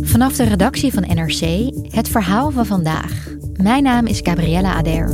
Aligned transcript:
Vanaf 0.00 0.36
de 0.36 0.44
redactie 0.44 0.92
van 0.92 1.02
NRC 1.02 1.70
het 1.94 2.08
verhaal 2.08 2.50
van 2.50 2.66
vandaag. 2.66 3.28
Mijn 3.56 3.82
naam 3.82 4.06
is 4.06 4.20
Gabriella 4.22 4.74
Ader. 4.74 5.08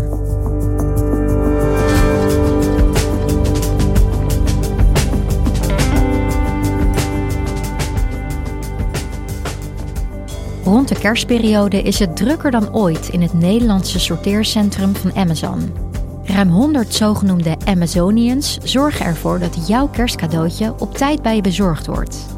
Rond 10.65 10.89
de 10.89 10.99
kerstperiode 10.99 11.83
is 11.83 11.99
het 11.99 12.17
drukker 12.17 12.51
dan 12.51 12.75
ooit 12.75 13.09
in 13.09 13.23
het 13.23 13.33
Nederlandse 13.33 14.01
sorteercentrum 14.01 14.97
van 14.97 15.15
Amazon. 15.15 15.73
Ruim 16.25 16.49
100 16.49 16.95
zogenoemde 16.95 17.57
Amazonians 17.65 18.59
zorgen 18.63 19.07
ervoor 19.07 19.39
dat 19.39 19.69
jouw 19.69 19.89
kerstcadeautje 19.89 20.75
op 20.79 20.95
tijd 20.95 21.23
bij 21.23 21.37
je 21.37 21.43
bezorgd 21.43 21.87
wordt. 21.87 22.38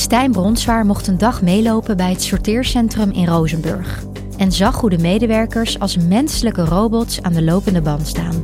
Stijn 0.00 0.32
Bronswaar 0.32 0.86
mocht 0.86 1.06
een 1.06 1.18
dag 1.18 1.42
meelopen 1.42 1.96
bij 1.96 2.10
het 2.10 2.22
sorteercentrum 2.22 3.10
in 3.10 3.26
Rozenburg 3.26 4.04
en 4.36 4.52
zag 4.52 4.80
hoe 4.80 4.90
de 4.90 4.98
medewerkers 4.98 5.78
als 5.78 5.96
menselijke 5.96 6.64
robots 6.64 7.22
aan 7.22 7.32
de 7.32 7.42
lopende 7.42 7.80
band 7.80 8.06
staan. 8.06 8.42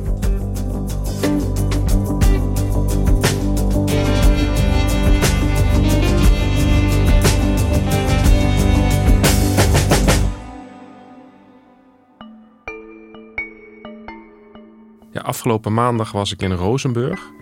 Afgelopen 15.21 15.73
maandag 15.73 16.11
was 16.11 16.31
ik 16.31 16.41
in 16.41 16.51
Rozenburg. 16.51 17.36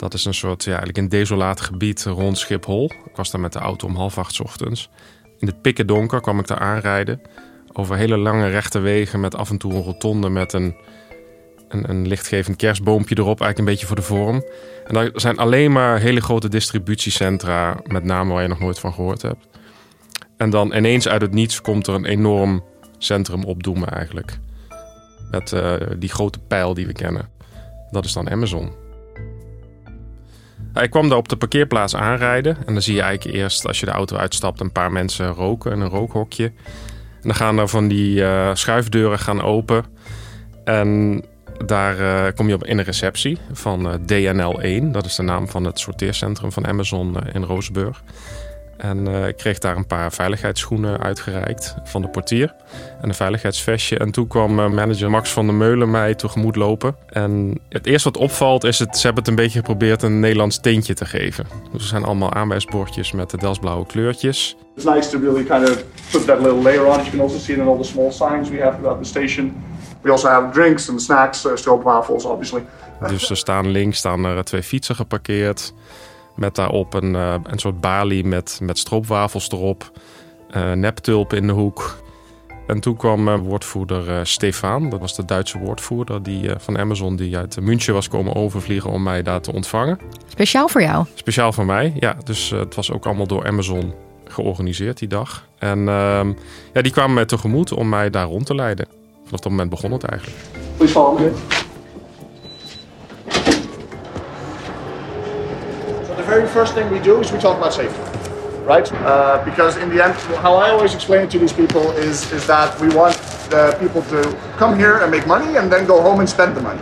Dat 0.00 0.14
is 0.14 0.24
een 0.24 0.34
soort, 0.34 0.64
ja, 0.64 0.68
eigenlijk 0.68 0.98
een 0.98 1.08
desolaat 1.08 1.60
gebied 1.60 2.04
rond 2.04 2.38
Schiphol. 2.38 2.84
Ik 2.84 3.16
was 3.16 3.30
daar 3.30 3.40
met 3.40 3.52
de 3.52 3.58
auto 3.58 3.86
om 3.86 3.96
half 3.96 4.18
acht 4.18 4.40
ochtends. 4.40 4.90
In 5.38 5.46
het 5.46 5.62
pikken 5.62 5.86
donker 5.86 6.20
kwam 6.20 6.38
ik 6.38 6.46
daar 6.46 6.58
aanrijden. 6.58 7.20
Over 7.72 7.96
hele 7.96 8.16
lange 8.16 8.48
rechte 8.48 8.78
wegen 8.78 9.20
met 9.20 9.34
af 9.34 9.50
en 9.50 9.58
toe 9.58 9.74
een 9.74 9.82
rotonde 9.82 10.28
met 10.28 10.52
een, 10.52 10.76
een, 11.68 11.90
een 11.90 12.08
lichtgevend 12.08 12.56
kerstboompje 12.56 13.14
erop. 13.18 13.40
Eigenlijk 13.40 13.58
een 13.58 13.64
beetje 13.64 13.86
voor 13.86 13.96
de 13.96 14.02
vorm. 14.02 14.44
En 14.86 14.94
daar 14.94 15.10
zijn 15.12 15.38
alleen 15.38 15.72
maar 15.72 15.98
hele 15.98 16.20
grote 16.20 16.48
distributiecentra, 16.48 17.80
met 17.86 18.04
name 18.04 18.32
waar 18.32 18.42
je 18.42 18.48
nog 18.48 18.60
nooit 18.60 18.78
van 18.78 18.92
gehoord 18.92 19.22
hebt. 19.22 19.46
En 20.36 20.50
dan 20.50 20.74
ineens 20.74 21.08
uit 21.08 21.22
het 21.22 21.32
niets 21.32 21.60
komt 21.60 21.86
er 21.86 21.94
een 21.94 22.04
enorm 22.04 22.64
centrum 22.98 23.44
opdoemen 23.44 23.88
eigenlijk. 23.88 24.38
Met 25.30 25.52
uh, 25.52 25.74
die 25.98 26.10
grote 26.10 26.38
pijl 26.38 26.74
die 26.74 26.86
we 26.86 26.92
kennen. 26.92 27.28
Dat 27.90 28.04
is 28.04 28.12
dan 28.12 28.30
Amazon. 28.30 28.88
Ik 30.74 30.90
kwam 30.90 31.08
daar 31.08 31.18
op 31.18 31.28
de 31.28 31.36
parkeerplaats 31.36 31.96
aanrijden. 31.96 32.56
En 32.66 32.72
dan 32.72 32.82
zie 32.82 32.94
je 32.94 33.02
eigenlijk 33.02 33.36
eerst 33.36 33.66
als 33.66 33.80
je 33.80 33.86
de 33.86 33.92
auto 33.92 34.16
uitstapt 34.16 34.60
een 34.60 34.72
paar 34.72 34.92
mensen 34.92 35.28
roken 35.28 35.72
in 35.72 35.80
een 35.80 35.88
rookhokje. 35.88 36.44
En 36.44 37.28
dan 37.28 37.34
gaan 37.34 37.58
er 37.58 37.68
van 37.68 37.88
die 37.88 38.20
uh, 38.20 38.50
schuifdeuren 38.54 39.18
gaan 39.18 39.42
open. 39.42 39.84
En 40.64 41.22
daar 41.66 42.00
uh, 42.00 42.24
kom 42.34 42.48
je 42.48 42.54
op 42.54 42.64
in 42.64 42.78
een 42.78 42.84
receptie 42.84 43.38
van 43.52 43.86
uh, 43.86 43.94
DNL1. 43.94 44.90
Dat 44.90 45.04
is 45.04 45.14
de 45.14 45.22
naam 45.22 45.48
van 45.48 45.64
het 45.64 45.78
sorteercentrum 45.78 46.52
van 46.52 46.66
Amazon 46.66 47.16
in 47.32 47.42
Rozenburg. 47.42 48.02
En 48.80 49.08
uh, 49.08 49.26
ik 49.26 49.36
kreeg 49.36 49.58
daar 49.58 49.76
een 49.76 49.86
paar 49.86 50.12
veiligheidsschoenen 50.12 51.00
uitgereikt 51.00 51.74
van 51.84 52.02
de 52.02 52.08
portier. 52.08 52.54
En 53.00 53.08
een 53.08 53.14
veiligheidsvestje. 53.14 53.98
En 53.98 54.10
toen 54.10 54.26
kwam 54.26 54.58
uh, 54.58 54.68
manager 54.68 55.10
Max 55.10 55.30
van 55.30 55.46
der 55.46 55.54
Meulen 55.54 55.90
mij 55.90 56.14
tegemoet 56.14 56.56
lopen. 56.56 56.96
En 57.08 57.60
het 57.68 57.86
eerste 57.86 58.10
wat 58.10 58.22
opvalt 58.22 58.64
is 58.64 58.78
het, 58.78 58.96
ze 58.96 59.06
hebben 59.06 59.22
het 59.22 59.30
een 59.30 59.44
beetje 59.44 59.58
geprobeerd 59.58 60.02
een 60.02 60.20
Nederlands 60.20 60.60
tintje 60.60 60.94
te 60.94 61.04
geven. 61.04 61.46
Dus 61.72 61.82
er 61.82 61.88
zijn 61.88 62.04
allemaal 62.04 62.32
aanwijsbordjes 62.32 63.12
met 63.12 63.30
de 63.30 63.36
Delsblauwe 63.36 63.86
kleurtjes. 63.86 64.56
It's 64.76 64.84
nice 64.84 65.10
to 65.10 65.18
really 65.18 65.44
kind 65.44 65.68
of 65.68 65.84
put 66.10 66.26
that 66.26 66.40
little 66.40 66.62
layer 66.62 66.86
on. 66.86 66.96
You 66.96 67.10
can 67.10 67.20
also 67.20 67.38
see 67.38 67.54
it 67.54 67.60
in 67.60 67.68
all 67.68 67.76
the 67.76 67.84
small 67.84 68.12
signs 68.12 68.48
we 68.48 68.60
have 68.60 68.76
throughout 68.76 69.02
the 69.02 69.08
station. 69.08 69.62
We 70.02 70.10
also 70.10 70.28
have 70.28 70.52
drinks 70.52 70.90
and 70.90 71.02
snacks, 71.02 71.44
uh, 71.44 71.52
stroopwafels 71.54 72.24
obviously. 72.24 72.64
Dus 73.08 73.30
er 73.30 73.36
staan 73.36 73.70
links 73.70 73.98
staan 73.98 74.24
er 74.24 74.44
twee 74.44 74.62
fietsen 74.62 74.94
geparkeerd. 74.96 75.72
Met 76.40 76.54
daarop 76.54 76.94
een, 76.94 77.14
uh, 77.14 77.34
een 77.42 77.58
soort 77.58 77.80
balie 77.80 78.24
met, 78.24 78.58
met 78.62 78.78
stroopwafels 78.78 79.50
erop. 79.50 79.90
Uh, 80.56 80.72
neptulpen 80.72 81.38
in 81.38 81.46
de 81.46 81.52
hoek. 81.52 82.02
En 82.66 82.80
toen 82.80 82.96
kwam 82.96 83.28
uh, 83.28 83.34
woordvoerder 83.38 84.26
Stefan. 84.26 84.90
Dat 84.90 85.00
was 85.00 85.16
de 85.16 85.24
Duitse 85.24 85.58
woordvoerder 85.58 86.22
die, 86.22 86.50
van 86.58 86.78
Amazon. 86.78 87.16
Die 87.16 87.36
uit 87.36 87.60
München 87.60 87.94
was 87.94 88.08
komen 88.08 88.34
overvliegen 88.34 88.90
om 88.90 89.02
mij 89.02 89.22
daar 89.22 89.40
te 89.40 89.52
ontvangen. 89.52 89.98
Speciaal 90.28 90.68
voor 90.68 90.82
jou? 90.82 91.06
Speciaal 91.14 91.52
voor 91.52 91.66
mij, 91.66 91.92
ja. 91.98 92.16
Dus 92.24 92.50
het 92.50 92.74
was 92.74 92.92
ook 92.92 93.06
allemaal 93.06 93.26
door 93.26 93.46
Amazon 93.46 93.94
georganiseerd 94.24 94.98
die 94.98 95.08
dag. 95.08 95.46
En 95.58 95.88
ehm, 95.88 96.32
ja, 96.72 96.82
die 96.82 96.92
kwamen 96.92 97.14
mij 97.14 97.24
tegemoet 97.24 97.72
om 97.72 97.88
mij 97.88 98.10
daar 98.10 98.26
rond 98.26 98.46
te 98.46 98.54
leiden. 98.54 98.86
Vanaf 99.24 99.40
dat 99.40 99.50
moment 99.50 99.70
begon 99.70 99.92
het 99.92 100.04
eigenlijk. 100.04 100.38
Please 100.76 101.69
very 106.30 106.46
first 106.46 106.74
thing 106.74 106.88
we 106.90 107.00
do 107.00 107.20
is 107.20 107.32
we 107.32 107.38
talk 107.38 107.56
about 107.58 107.72
safety, 107.72 108.02
right? 108.72 108.92
Uh, 108.92 109.44
because 109.44 109.80
in 109.80 109.88
the 109.90 110.04
end, 110.04 110.14
how 110.44 110.54
I 110.64 110.70
always 110.70 110.94
explain 110.94 111.22
it 111.22 111.30
to 111.30 111.38
these 111.38 111.54
people 111.54 111.84
is, 112.08 112.32
is 112.32 112.46
that 112.46 112.80
we 112.80 112.88
want 112.94 113.14
the 113.48 113.76
people 113.80 114.02
to 114.02 114.20
come 114.56 114.76
here 114.76 114.96
and 115.02 115.10
make 115.10 115.26
money 115.26 115.58
and 115.58 115.70
then 115.72 115.86
go 115.86 116.00
home 116.00 116.18
and 116.20 116.28
spend 116.28 116.54
the 116.54 116.62
money. 116.62 116.80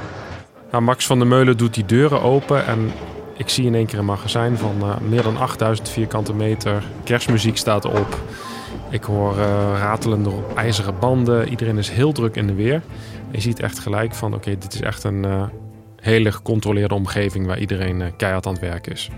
Nou, 0.71 0.83
Max 0.83 1.07
van 1.07 1.19
der 1.19 1.29
Meulen 1.29 1.57
doet 1.57 1.75
die 1.75 1.85
deuren 1.85 2.23
open 2.23 2.67
en 2.67 2.93
ik 3.37 3.49
zie 3.49 3.67
in 3.67 3.75
één 3.75 3.87
keer 3.87 3.99
een 3.99 4.05
magazijn 4.05 4.59
van 4.59 4.77
uh, 4.83 4.97
meer 5.09 5.23
dan 5.23 5.37
8000 5.37 5.89
vierkante 5.89 6.35
meter. 6.35 6.83
Kerstmuziek 7.05 7.57
staat 7.57 7.85
op. 7.85 8.19
Ik 8.91 9.05
hoor 9.05 9.37
uh, 9.37 9.45
ratelende 9.79 10.31
ijzeren 10.55 10.99
banden. 10.99 11.49
Iedereen 11.49 11.79
is 11.79 11.91
heel 11.91 12.13
druk 12.13 12.37
in 12.37 12.47
de 12.47 12.55
weer. 12.55 12.83
Je 13.31 13.41
ziet 13.41 13.61
echt 13.61 13.79
gelijk 13.79 14.15
van 14.15 14.35
oké, 14.35 14.59
dit 14.59 14.75
is 14.75 14.81
echt 14.81 15.05
een 15.05 15.27
uh, 15.27 15.43
hele 16.01 16.33
gecontroleerde 16.33 16.95
omgeving 16.95 17.47
waar 17.47 17.59
iedereen 17.59 18.01
uh, 18.01 18.07
keihard 18.17 18.47
aan 18.47 18.53
het 18.53 18.63
werk 18.63 18.87
is. 18.87 19.09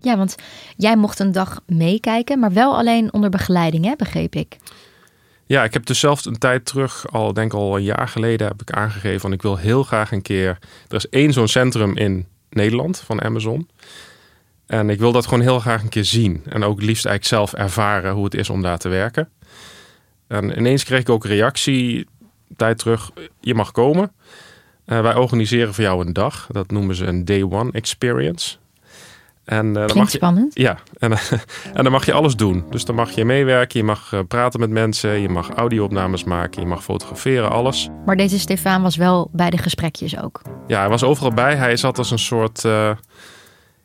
Ja, 0.00 0.16
want 0.16 0.36
jij 0.76 0.96
mocht 0.96 1.18
een 1.18 1.32
dag 1.32 1.60
meekijken, 1.66 2.38
maar 2.38 2.52
wel 2.52 2.76
alleen 2.76 3.12
onder 3.12 3.30
begeleiding, 3.30 3.84
hè, 3.84 3.92
begreep 3.96 4.34
ik. 4.34 4.56
Ja, 5.46 5.64
ik 5.64 5.72
heb 5.72 5.86
dus 5.86 5.98
zelf 5.98 6.24
een 6.24 6.38
tijd 6.38 6.64
terug, 6.64 7.12
al 7.12 7.32
denk 7.32 7.52
al 7.52 7.76
een 7.76 7.82
jaar 7.82 8.08
geleden, 8.08 8.46
heb 8.46 8.60
ik 8.60 8.70
aangegeven 8.70 9.20
van 9.20 9.32
ik 9.32 9.42
wil 9.42 9.56
heel 9.56 9.82
graag 9.82 10.12
een 10.12 10.22
keer. 10.22 10.58
Er 10.88 10.96
is 10.96 11.08
één 11.08 11.32
zo'n 11.32 11.48
centrum 11.48 11.96
in 11.96 12.26
Nederland 12.50 12.98
van 12.98 13.22
Amazon. 13.22 13.68
En 14.66 14.90
ik 14.90 14.98
wil 14.98 15.12
dat 15.12 15.24
gewoon 15.26 15.40
heel 15.40 15.58
graag 15.58 15.82
een 15.82 15.88
keer 15.88 16.04
zien. 16.04 16.42
En 16.48 16.64
ook 16.64 16.82
liefst 16.82 17.06
eigenlijk 17.06 17.24
zelf 17.24 17.52
ervaren 17.52 18.12
hoe 18.12 18.24
het 18.24 18.34
is 18.34 18.50
om 18.50 18.62
daar 18.62 18.78
te 18.78 18.88
werken. 18.88 19.28
En 20.26 20.58
ineens 20.58 20.84
kreeg 20.84 21.00
ik 21.00 21.08
ook 21.08 21.24
reactie, 21.24 22.06
tijd 22.56 22.78
terug, 22.78 23.10
je 23.40 23.54
mag 23.54 23.72
komen. 23.72 24.12
Uh, 24.86 25.00
wij 25.00 25.14
organiseren 25.14 25.74
voor 25.74 25.84
jou 25.84 26.06
een 26.06 26.12
dag. 26.12 26.46
Dat 26.50 26.70
noemen 26.70 26.94
ze 26.94 27.06
een 27.06 27.24
day 27.24 27.42
one 27.42 27.72
experience. 27.72 28.56
En, 29.44 29.66
uh, 29.66 29.72
dan 29.72 29.96
mag 29.96 30.10
je, 30.10 30.16
spannend. 30.16 30.58
Ja, 30.58 30.78
en, 30.98 31.12
en 31.74 31.82
dan 31.82 31.92
mag 31.92 32.06
je 32.06 32.12
alles 32.12 32.36
doen. 32.36 32.64
Dus 32.70 32.84
dan 32.84 32.94
mag 32.94 33.10
je 33.10 33.24
meewerken, 33.24 33.78
je 33.78 33.84
mag 33.84 34.12
uh, 34.12 34.20
praten 34.28 34.60
met 34.60 34.70
mensen, 34.70 35.20
je 35.20 35.28
mag 35.28 35.50
audio-opnames 35.50 36.24
maken, 36.24 36.62
je 36.62 36.68
mag 36.68 36.82
fotograferen, 36.82 37.50
alles. 37.50 37.88
Maar 38.06 38.16
deze 38.16 38.38
Stefan 38.38 38.82
was 38.82 38.96
wel 38.96 39.28
bij 39.32 39.50
de 39.50 39.58
gesprekjes 39.58 40.20
ook. 40.20 40.42
Ja, 40.66 40.80
hij 40.80 40.88
was 40.88 41.02
overal 41.02 41.32
bij. 41.32 41.56
Hij 41.56 41.76
zat 41.76 41.98
als 41.98 42.10
een 42.10 42.18
soort. 42.18 42.64
Uh, 42.64 42.90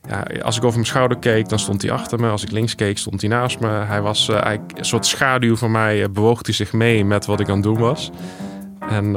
ja, 0.08 0.26
als 0.42 0.56
ik 0.56 0.62
over 0.62 0.76
mijn 0.76 0.90
schouder 0.90 1.18
keek, 1.18 1.48
dan 1.48 1.58
stond 1.58 1.82
hij 1.82 1.90
achter 1.90 2.20
me. 2.20 2.30
Als 2.30 2.42
ik 2.42 2.50
links 2.50 2.74
keek, 2.74 2.98
stond 2.98 3.20
hij 3.20 3.30
naast 3.30 3.60
me. 3.60 3.68
Hij 3.68 4.02
was 4.02 4.28
eigenlijk 4.28 4.78
een 4.78 4.84
soort 4.84 5.06
schaduw 5.06 5.56
van 5.56 5.70
mij. 5.70 6.10
bewoog 6.10 6.40
hij 6.42 6.54
zich 6.54 6.72
mee 6.72 7.04
met 7.04 7.26
wat 7.26 7.40
ik 7.40 7.48
aan 7.48 7.54
het 7.54 7.62
doen 7.62 7.78
was. 7.78 8.10
En 8.80 9.14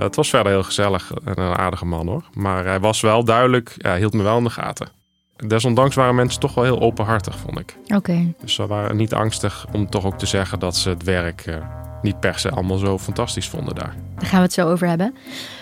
het 0.00 0.16
was 0.16 0.28
verder 0.30 0.52
heel 0.52 0.62
gezellig 0.62 1.12
en 1.24 1.40
een 1.40 1.56
aardige 1.56 1.84
man 1.84 2.06
hoor. 2.06 2.24
Maar 2.34 2.64
hij 2.64 2.80
was 2.80 3.00
wel 3.00 3.24
duidelijk, 3.24 3.74
ja, 3.76 3.96
hield 3.96 4.12
me 4.12 4.22
wel 4.22 4.38
in 4.38 4.44
de 4.44 4.50
gaten 4.50 5.00
desondanks 5.48 5.94
waren 5.94 6.14
mensen 6.14 6.40
toch 6.40 6.54
wel 6.54 6.64
heel 6.64 6.80
openhartig, 6.80 7.38
vond 7.38 7.58
ik. 7.58 7.76
Oké. 7.84 7.94
Okay. 7.94 8.34
Dus 8.40 8.54
ze 8.54 8.66
waren 8.66 8.96
niet 8.96 9.14
angstig 9.14 9.66
om 9.72 9.90
toch 9.90 10.04
ook 10.04 10.18
te 10.18 10.26
zeggen 10.26 10.58
dat 10.58 10.76
ze 10.76 10.88
het 10.88 11.02
werk 11.02 11.46
uh, 11.46 11.56
niet 12.02 12.20
per 12.20 12.38
se 12.38 12.50
allemaal 12.50 12.78
zo 12.78 12.98
fantastisch 12.98 13.48
vonden 13.48 13.74
daar. 13.74 13.94
Daar 14.14 14.26
gaan 14.26 14.38
we 14.38 14.44
het 14.44 14.52
zo 14.52 14.70
over 14.70 14.88
hebben. 14.88 15.14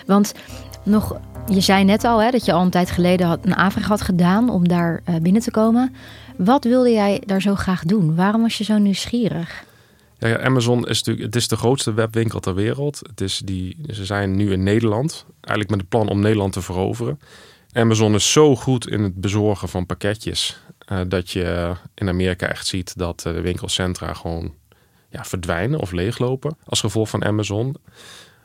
Want 0.06 0.35
nog 0.82 1.17
Je 1.47 1.61
zei 1.61 1.85
net 1.85 2.05
al 2.05 2.23
hè, 2.23 2.31
dat 2.31 2.44
je 2.44 2.52
al 2.52 2.62
een 2.62 2.70
tijd 2.70 2.91
geleden 2.91 3.26
had, 3.26 3.38
een 3.43 3.56
aanvraag 3.56 3.87
had 3.87 4.00
gedaan 4.00 4.50
om 4.50 4.69
daar 4.69 5.00
uh, 5.08 5.14
binnen 5.17 5.43
te 5.43 5.50
komen. 5.50 5.94
Wat 6.37 6.64
wilde 6.64 6.91
jij 6.91 7.23
daar 7.26 7.43
zo 7.43 7.55
graag 7.55 7.85
doen? 7.85 8.14
Waarom 8.17 8.43
was 8.43 8.58
je 8.58 8.64
zo 8.64 8.79
nieuwsgierig? 8.79 9.64
Ja, 10.20 10.40
Amazon 10.40 10.88
is 10.88 10.99
natuurlijk 10.99 11.26
het 11.26 11.37
is 11.37 11.49
de 11.49 11.56
grootste 11.56 11.94
webwinkel 11.94 12.40
ter 12.40 12.55
wereld. 12.55 13.00
Het 13.08 13.20
is 13.20 13.38
die, 13.44 13.76
ze 13.90 14.05
zijn 14.05 14.37
nu 14.37 14.52
in 14.52 14.62
Nederland, 14.62 15.26
eigenlijk 15.34 15.70
met 15.70 15.81
het 15.81 15.88
plan 15.88 16.08
om 16.08 16.20
Nederland 16.20 16.52
te 16.52 16.62
veroveren. 16.62 17.20
Amazon 17.72 18.14
is 18.14 18.32
zo 18.32 18.56
goed 18.56 18.88
in 18.88 19.02
het 19.02 19.14
bezorgen 19.14 19.69
van 19.69 19.87
pakketjes 19.87 20.61
uh, 20.93 21.00
dat 21.08 21.31
je 21.31 21.75
in 21.94 22.08
Amerika 22.08 22.49
echt 22.49 22.67
ziet 22.67 22.99
dat 22.99 23.20
de 23.20 23.40
winkelcentra 23.40 24.14
gewoon 24.14 24.55
ja, 25.11 25.25
verdwijnen 25.25 25.81
of 25.81 25.93
leeglopen 25.93 26.56
als 26.64 26.81
gevolg 26.81 27.08
van 27.08 27.25
Amazon. 27.25 27.76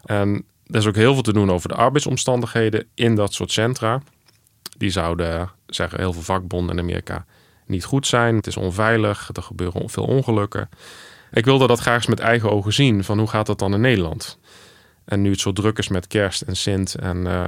En 0.06 0.46
er 0.66 0.76
is 0.76 0.88
ook 0.88 0.96
heel 0.96 1.14
veel 1.14 1.24
te 1.24 1.34
doen 1.34 1.52
over 1.52 1.70
de 1.70 1.76
arbeidsomstandigheden 1.76 2.88
in 2.94 3.16
dat 3.16 3.34
soort 3.34 3.52
centra. 3.52 4.02
Die 4.78 4.90
zouden, 4.90 5.52
zeggen 5.68 6.00
heel 6.00 6.14
veel 6.14 6.22
vakbonden 6.22 6.78
in 6.78 6.84
Amerika, 6.84 7.26
niet 7.66 7.86
goed 7.86 8.08
zijn. 8.08 8.36
Het 8.36 8.48
is 8.48 8.58
onveilig, 8.58 9.30
er 9.34 9.44
gebeuren 9.44 9.90
veel 9.90 10.06
ongelukken. 10.06 10.70
Ik 11.32 11.46
wilde 11.46 11.68
dat 11.68 11.80
graag 11.80 11.96
eens 11.96 12.08
met 12.08 12.20
eigen 12.20 12.52
ogen 12.52 12.74
zien, 12.74 13.04
van 13.04 13.18
hoe 13.18 13.28
gaat 13.28 13.46
dat 13.46 13.60
dan 13.60 13.74
in 13.74 13.82
Nederland? 13.82 14.40
En 15.06 15.22
nu 15.22 15.32
het 15.32 15.40
zo 15.40 15.54
druk 15.54 15.78
is 15.78 15.88
met 15.88 16.08
kerst 16.08 16.42
en 16.42 16.56
Sint 16.56 16.96
en 16.96 17.18
uh, 17.18 17.44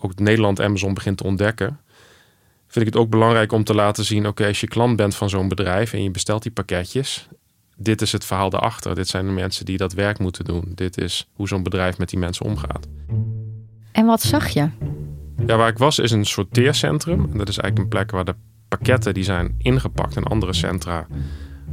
ook 0.00 0.18
Nederland 0.18 0.60
Amazon 0.60 0.94
begint 0.94 1.16
te 1.16 1.24
ontdekken, 1.24 1.80
vind 2.66 2.86
ik 2.86 2.92
het 2.92 3.02
ook 3.02 3.10
belangrijk 3.10 3.52
om 3.52 3.64
te 3.64 3.74
laten 3.74 4.04
zien, 4.04 4.26
oké, 4.26 4.46
als 4.46 4.60
je 4.60 4.68
klant 4.68 4.96
bent 4.96 5.14
van 5.14 5.28
zo'n 5.28 5.48
bedrijf 5.48 5.92
en 5.92 6.02
je 6.02 6.10
bestelt 6.10 6.42
die 6.42 6.52
pakketjes, 6.52 7.28
dit 7.76 8.02
is 8.02 8.12
het 8.12 8.24
verhaal 8.24 8.50
daarachter. 8.50 8.94
Dit 8.94 9.08
zijn 9.08 9.26
de 9.26 9.32
mensen 9.32 9.64
die 9.64 9.76
dat 9.76 9.92
werk 9.92 10.18
moeten 10.18 10.44
doen. 10.44 10.72
Dit 10.74 10.98
is 10.98 11.28
hoe 11.32 11.48
zo'n 11.48 11.62
bedrijf 11.62 11.98
met 11.98 12.08
die 12.08 12.18
mensen 12.18 12.46
omgaat. 12.46 12.86
En 13.92 14.06
wat 14.06 14.22
zag 14.22 14.48
je? 14.48 14.68
Ja, 15.46 15.56
waar 15.56 15.68
ik 15.68 15.78
was 15.78 15.98
is 15.98 16.10
een 16.10 16.24
sorteercentrum. 16.24 17.28
En 17.32 17.38
dat 17.38 17.48
is 17.48 17.58
eigenlijk 17.58 17.78
een 17.78 17.98
plek 17.98 18.10
waar 18.10 18.24
de 18.24 18.34
pakketten 18.68 19.14
die 19.14 19.24
zijn 19.24 19.54
ingepakt 19.58 20.16
in 20.16 20.24
andere 20.24 20.52
centra 20.52 21.06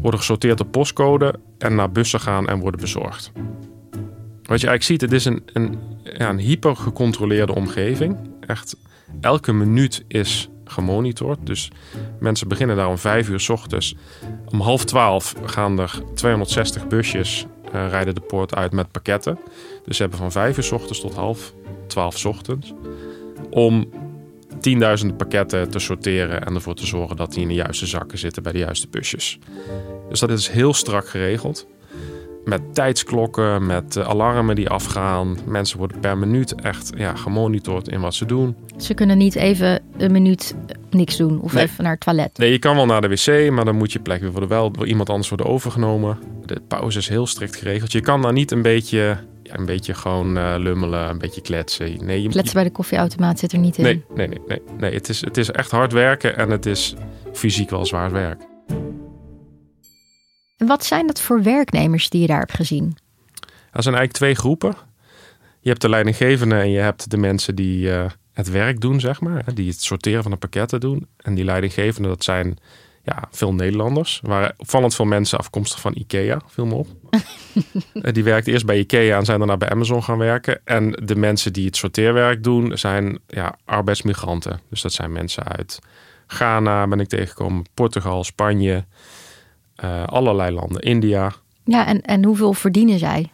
worden 0.01 0.19
gesorteerd 0.19 0.59
op 0.59 0.71
postcode 0.71 1.39
en 1.57 1.75
naar 1.75 1.92
bussen 1.92 2.19
gaan 2.19 2.48
en 2.48 2.59
worden 2.59 2.80
bezorgd. 2.80 3.31
Wat 4.44 4.62
je 4.62 4.68
eigenlijk 4.68 4.83
ziet, 4.83 5.01
het 5.01 5.12
is 5.12 5.25
een, 5.25 5.44
een, 5.53 5.80
ja, 6.03 6.30
een 6.30 6.39
hyper 6.39 6.75
gecontroleerde 6.75 7.56
omgeving. 7.56 8.18
Echt 8.39 8.75
elke 9.21 9.53
minuut 9.53 10.03
is 10.07 10.50
gemonitord. 10.65 11.39
Dus 11.44 11.71
mensen 12.19 12.48
beginnen 12.48 12.75
daar 12.75 12.89
om 12.89 12.98
vijf 12.98 13.30
uur 13.30 13.39
s 13.39 13.50
ochtends. 13.50 13.95
Om 14.45 14.62
half 14.62 14.86
twaalf 14.86 15.36
gaan 15.45 15.80
er 15.80 16.01
260 16.13 16.88
busjes 16.88 17.45
uh, 17.75 17.89
rijden 17.89 18.15
de 18.15 18.21
poort 18.21 18.56
uit 18.56 18.71
met 18.71 18.92
pakketten. 18.92 19.39
Dus 19.86 19.95
ze 19.95 20.01
hebben 20.01 20.19
van 20.19 20.31
vijf 20.31 20.57
uur 20.57 20.63
s 20.63 20.71
ochtends 20.71 21.01
tot 21.01 21.15
half 21.15 21.54
twaalf 21.88 22.18
s 22.18 22.25
ochtends. 22.25 22.74
Om 23.50 23.89
tienduizenden 24.61 25.15
pakketten 25.17 25.69
te 25.69 25.79
sorteren 25.79 26.45
en 26.45 26.55
ervoor 26.55 26.75
te 26.75 26.85
zorgen 26.85 27.15
dat 27.15 27.33
die 27.33 27.41
in 27.41 27.47
de 27.47 27.53
juiste 27.53 27.85
zakken 27.85 28.17
zitten 28.17 28.43
bij 28.43 28.51
de 28.51 28.57
juiste 28.57 28.87
busjes. 28.87 29.39
Dus 30.09 30.19
dat 30.19 30.29
is 30.29 30.47
heel 30.47 30.73
strak 30.73 31.07
geregeld. 31.07 31.67
Met 32.45 32.61
tijdsklokken, 32.73 33.65
met 33.65 33.95
eh, 33.95 34.07
alarmen 34.07 34.55
die 34.55 34.69
afgaan. 34.69 35.37
Mensen 35.45 35.77
worden 35.77 35.99
per 35.99 36.17
minuut 36.17 36.55
echt 36.55 36.91
ja, 36.97 37.15
gemonitord 37.15 37.87
in 37.87 38.01
wat 38.01 38.13
ze 38.13 38.25
doen. 38.25 38.55
Ze 38.77 38.93
kunnen 38.93 39.17
niet 39.17 39.35
even 39.35 39.81
een 39.97 40.11
minuut 40.11 40.55
niks 40.89 41.17
doen 41.17 41.41
of 41.41 41.55
even 41.55 41.83
naar 41.83 41.91
het 41.91 42.01
toilet. 42.01 42.37
Nee, 42.37 42.51
je 42.51 42.59
kan 42.59 42.75
wel 42.75 42.85
naar 42.85 43.01
de 43.01 43.07
wc, 43.07 43.51
maar 43.51 43.65
dan 43.65 43.75
moet 43.75 43.91
je 43.91 43.99
plek 43.99 44.21
weer 44.21 44.31
worden 44.31 44.49
wel 44.49 44.71
door 44.71 44.87
iemand 44.87 45.09
anders 45.09 45.29
worden 45.29 45.47
overgenomen. 45.47 46.19
De 46.45 46.61
pauze 46.67 46.97
is 46.97 47.07
heel 47.07 47.27
strikt 47.27 47.55
geregeld. 47.55 47.91
Je 47.91 48.01
kan 48.01 48.21
daar 48.21 48.33
niet 48.33 48.51
een 48.51 48.61
beetje, 48.61 49.17
ja, 49.51 49.59
een 49.59 49.65
beetje 49.65 49.94
gewoon 49.94 50.38
uh, 50.38 50.56
lummelen, 50.57 51.09
een 51.09 51.18
beetje 51.18 51.42
kletsen. 51.42 52.06
Nee, 52.06 52.21
je, 52.21 52.30
kletsen 52.30 52.53
bij 52.53 52.63
de 52.63 52.71
koffieautomaat 52.71 53.39
zit 53.39 53.51
er 53.51 53.59
niet 53.59 53.77
in. 53.77 53.83
Nee, 53.83 54.03
nee, 54.15 54.27
nee. 54.27 54.39
nee, 54.48 54.62
nee. 54.77 54.94
Het, 54.94 55.09
is, 55.09 55.21
het 55.21 55.38
is 55.38 55.51
echt 55.51 55.71
hard 55.71 55.94
werken 55.94 56.38
en 56.38 56.50
het 56.50 56.65
is 56.65 56.94
fysiek 57.33 57.69
wel 57.69 57.86
zwaar 57.86 58.12
werk. 58.12 58.42
En 60.57 60.68
wat 60.68 60.86
zijn 60.86 61.07
dat 61.07 61.21
voor 61.21 61.44
werknemers 61.44 62.09
die 62.09 62.21
je 62.21 62.27
daar 62.27 62.39
hebt 62.39 62.53
gezien? 62.53 62.98
Er 63.71 63.83
zijn 63.83 63.95
eigenlijk 63.95 64.12
twee 64.12 64.36
groepen. 64.36 64.75
Je 65.59 65.69
hebt 65.69 65.81
de 65.81 65.89
leidinggevende 65.89 66.56
en 66.56 66.69
je 66.69 66.80
hebt 66.80 67.09
de 67.09 67.18
mensen 67.18 67.56
die 67.56 67.88
uh, 67.88 68.06
het 68.33 68.50
werk 68.50 68.81
doen, 68.81 69.00
zeg 69.00 69.21
maar. 69.21 69.54
Die 69.54 69.69
het 69.69 69.81
sorteren 69.81 70.21
van 70.21 70.31
de 70.31 70.38
pakketten 70.38 70.80
doen. 70.80 71.07
En 71.18 71.36
die 71.36 71.44
leidinggevende, 71.44 72.07
dat 72.07 72.24
zijn 72.24 72.57
ja, 73.03 73.27
veel 73.31 73.53
Nederlanders. 73.53 74.19
Er 74.24 74.30
waren 74.30 74.53
opvallend 74.57 74.95
veel 74.95 75.06
mensen 75.06 75.38
afkomstig 75.38 75.80
van 75.80 75.94
IKEA, 75.95 76.42
viel 76.48 76.65
me 76.65 76.74
op. 76.74 76.88
die 78.13 78.24
werkten 78.24 78.53
eerst 78.53 78.65
bij 78.65 78.80
IKEA 78.80 79.18
en 79.18 79.25
zijn 79.25 79.38
daarna 79.38 79.57
bij 79.57 79.69
Amazon 79.69 80.03
gaan 80.03 80.18
werken. 80.18 80.62
En 80.63 80.92
de 80.92 81.15
mensen 81.15 81.53
die 81.53 81.65
het 81.65 81.75
sorteerwerk 81.75 82.44
doen, 82.44 82.77
zijn 82.77 83.19
ja, 83.27 83.57
arbeidsmigranten. 83.65 84.62
Dus 84.69 84.81
dat 84.81 84.94
zijn 84.94 85.12
mensen 85.12 85.44
uit 85.44 85.80
Ghana, 86.27 86.88
ben 86.88 87.00
ik 87.00 87.07
tegengekomen, 87.07 87.65
Portugal, 87.74 88.24
Spanje, 88.24 88.86
uh, 89.83 90.04
allerlei 90.04 90.51
landen, 90.51 90.81
India. 90.81 91.33
Ja, 91.65 91.88
en, 91.88 92.01
en 92.01 92.24
hoeveel 92.24 92.54
verdienen 92.54 93.00
zij? 93.00 93.31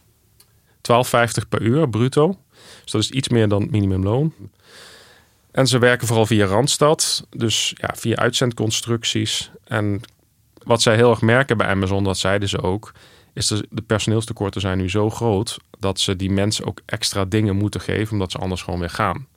12,50 0.77 1.47
per 1.49 1.61
uur 1.61 1.89
bruto. 1.89 2.37
Dus 2.81 2.91
dat 2.91 3.01
is 3.01 3.11
iets 3.11 3.29
meer 3.29 3.47
dan 3.47 3.67
minimumloon. 3.71 4.33
En 5.57 5.67
ze 5.67 5.79
werken 5.79 6.07
vooral 6.07 6.25
via 6.25 6.45
Randstad, 6.45 7.27
dus 7.29 7.73
ja, 7.75 7.93
via 7.95 8.15
uitzendconstructies. 8.15 9.51
En 9.63 10.01
wat 10.63 10.81
zij 10.81 10.95
heel 10.95 11.09
erg 11.09 11.21
merken 11.21 11.57
bij 11.57 11.67
Amazon, 11.67 12.03
dat 12.03 12.17
zeiden 12.17 12.49
ze 12.49 12.61
ook, 12.61 12.91
is 13.33 13.47
dat 13.47 13.63
de 13.69 13.81
personeelstekorten 13.81 14.61
zijn 14.61 14.77
nu 14.77 14.89
zo 14.89 15.09
groot 15.09 15.57
dat 15.79 15.99
ze 15.99 16.15
die 16.15 16.31
mensen 16.31 16.65
ook 16.65 16.81
extra 16.85 17.25
dingen 17.25 17.55
moeten 17.55 17.81
geven, 17.81 18.13
omdat 18.13 18.31
ze 18.31 18.37
anders 18.37 18.61
gewoon 18.61 18.79
weer 18.79 18.89
gaan. 18.89 19.27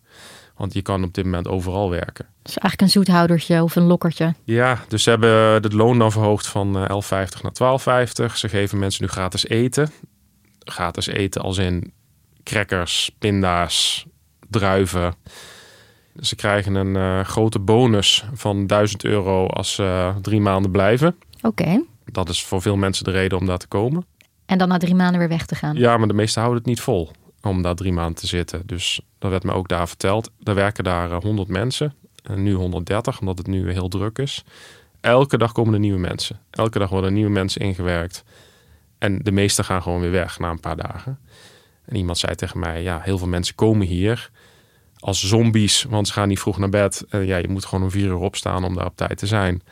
Want 0.57 0.73
je 0.75 0.83
kan 0.83 1.05
op 1.05 1.15
dit 1.15 1.25
moment 1.25 1.49
overal 1.49 1.91
werken. 1.91 2.27
Dus 2.43 2.59
eigenlijk 2.59 2.81
een 2.81 2.91
zoethoudertje 2.91 3.63
of 3.63 3.77
een 3.77 3.87
lokkertje. 3.87 4.35
Ja, 4.45 4.85
dus 4.89 5.03
ze 5.03 5.11
hebben 5.11 5.31
het 5.53 5.73
loon 5.73 5.99
dan 5.99 6.13
verhoogd 6.13 6.47
van 6.47 6.77
11,50 6.77 6.89
naar 7.43 7.79
12,50. 8.29 8.35
Ze 8.35 8.49
geven 8.49 8.79
mensen 8.79 9.03
nu 9.03 9.09
gratis 9.09 9.47
eten. 9.47 9.91
Gratis 10.59 11.07
eten 11.07 11.41
als 11.41 11.59
in 11.59 11.93
crackers, 12.43 13.11
pinda's, 13.19 14.07
druiven. 14.49 15.15
Ze 16.21 16.37
krijgen 16.37 16.75
een 16.75 16.95
uh, 16.95 17.25
grote 17.25 17.59
bonus 17.59 18.25
van 18.33 18.67
1000 18.67 19.05
euro 19.05 19.47
als 19.47 19.75
ze 19.75 20.13
drie 20.23 20.41
maanden 20.41 20.71
blijven. 20.71 21.17
Oké. 21.43 21.83
Dat 22.05 22.29
is 22.29 22.45
voor 22.45 22.63
veel 22.63 22.77
mensen 22.77 23.05
de 23.05 23.11
reden 23.11 23.39
om 23.39 23.47
daar 23.47 23.59
te 23.59 23.69
komen. 23.69 24.07
En 24.47 24.59
dan 24.59 24.69
na 24.69 24.79
drie 24.79 24.95
maanden 24.95 25.19
weer 25.19 25.29
weg 25.29 25.47
te 25.47 25.55
gaan. 25.55 25.77
Ja, 25.77 25.97
maar 25.97 26.09
de 26.09 26.15
meesten 26.15 26.41
houden 26.41 26.63
het 26.63 26.71
niet 26.71 26.81
vol 26.81 27.11
om 27.43 27.63
daar 27.63 27.75
drie 27.75 27.93
maanden 27.93 28.15
te 28.15 28.27
zitten. 28.27 28.63
Dus 28.67 29.01
dat 29.19 29.31
werd 29.31 29.45
me 29.45 29.53
ook 29.53 29.69
daar 29.69 29.89
verteld. 29.89 30.31
Er 30.43 30.55
werken 30.55 30.85
daar 30.85 31.23
100 31.23 31.49
eh, 31.49 31.55
mensen. 31.55 31.95
En 32.23 32.43
nu 32.43 32.53
130, 32.53 33.21
omdat 33.21 33.39
het 33.39 33.47
nu 33.47 33.73
heel 33.73 33.89
druk 33.89 34.19
is. 34.19 34.45
Elke 35.01 35.39
dag 35.39 35.53
komen 35.53 35.75
er 35.75 35.81
nieuwe 35.81 35.99
mensen. 35.99 36.41
Elke 36.51 36.79
dag 36.79 36.91
worden 36.91 37.13
nieuwe 37.13 37.31
mensen 37.31 37.61
ingewerkt. 37.61 38.25
En 38.99 39.19
de 39.19 39.33
meesten 39.33 39.65
gaan 39.65 39.83
gewoon 39.83 40.01
weer 40.01 40.11
weg 40.11 40.39
na 40.39 40.51
een 40.51 40.61
paar 40.61 40.77
dagen. 40.77 41.19
En 41.85 41.97
iemand 41.97 42.19
zei 42.19 42.35
tegen 42.35 42.59
mij: 42.59 42.83
Ja, 42.83 43.01
heel 43.01 43.19
veel 43.19 43.29
mensen 43.29 43.55
komen 43.55 43.87
hier 43.87 44.31
als 45.01 45.29
zombies, 45.29 45.87
want 45.89 46.07
ze 46.07 46.13
gaan 46.13 46.29
niet 46.29 46.41
vroeg 46.41 46.59
naar 46.59 46.69
bed. 46.69 47.05
En 47.09 47.27
ja, 47.27 47.37
je 47.37 47.49
moet 47.49 47.65
gewoon 47.65 47.85
om 47.85 47.91
vier 47.91 48.07
uur 48.07 48.17
opstaan 48.17 48.65
om 48.65 48.75
daar 48.75 48.87
op 48.87 48.97
tijd 48.97 49.19
te 49.19 49.27
zijn. 49.27 49.63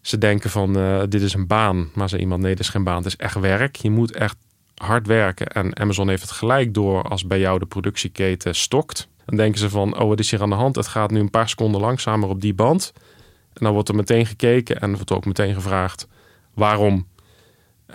Ze 0.00 0.18
denken 0.18 0.50
van: 0.50 0.78
uh, 0.78 1.02
Dit 1.08 1.22
is 1.22 1.34
een 1.34 1.46
baan. 1.46 1.90
Maar 1.94 2.08
zei 2.08 2.20
iemand: 2.20 2.40
Nee, 2.40 2.50
dit 2.50 2.60
is 2.60 2.68
geen 2.68 2.84
baan. 2.84 2.96
Het 2.96 3.06
is 3.06 3.16
echt 3.16 3.40
werk. 3.40 3.76
Je 3.76 3.90
moet 3.90 4.12
echt 4.12 4.36
hard 4.82 5.06
werken. 5.06 5.46
En 5.46 5.78
Amazon 5.78 6.08
heeft 6.08 6.22
het 6.22 6.30
gelijk 6.30 6.74
door 6.74 7.02
als 7.02 7.26
bij 7.26 7.38
jou 7.38 7.58
de 7.58 7.66
productieketen 7.66 8.54
stokt. 8.54 9.08
Dan 9.24 9.36
denken 9.36 9.60
ze 9.60 9.70
van, 9.70 9.98
oh 9.98 10.08
wat 10.08 10.18
is 10.18 10.30
hier 10.30 10.42
aan 10.42 10.50
de 10.50 10.54
hand? 10.54 10.76
Het 10.76 10.86
gaat 10.86 11.10
nu 11.10 11.20
een 11.20 11.30
paar 11.30 11.48
seconden 11.48 11.80
langzamer 11.80 12.28
op 12.28 12.40
die 12.40 12.54
band. 12.54 12.92
En 13.52 13.64
dan 13.64 13.72
wordt 13.72 13.88
er 13.88 13.94
meteen 13.94 14.26
gekeken 14.26 14.80
en 14.80 14.94
wordt 14.94 15.12
ook 15.12 15.24
meteen 15.24 15.54
gevraagd... 15.54 16.08
waarom 16.54 17.06
uh, 17.88 17.94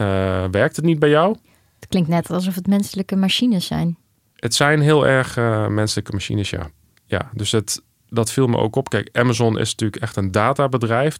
werkt 0.52 0.76
het 0.76 0.86
niet 0.86 1.00
bij 1.00 1.10
jou? 1.10 1.38
Het 1.80 1.90
klinkt 1.90 2.10
net 2.10 2.32
alsof 2.32 2.56
het 2.56 2.68
menselijke 2.68 3.16
machines 3.16 3.66
zijn. 3.66 3.98
Het 4.38 4.56
zijn 4.56 4.82
heel 4.82 5.08
erg 5.08 5.38
uh, 5.38 5.68
menselijke 5.68 6.12
machines, 6.12 6.50
ja. 6.50 6.70
Ja, 7.06 7.30
dus 7.34 7.52
het, 7.52 7.82
dat 8.10 8.32
viel 8.32 8.48
me 8.48 8.58
ook 8.58 8.76
op. 8.76 8.90
Kijk, 8.90 9.10
Amazon 9.12 9.60
is 9.60 9.72
natuurlijk 9.72 10.02
echt 10.02 10.16
een 10.16 10.32
databedrijf. 10.32 11.18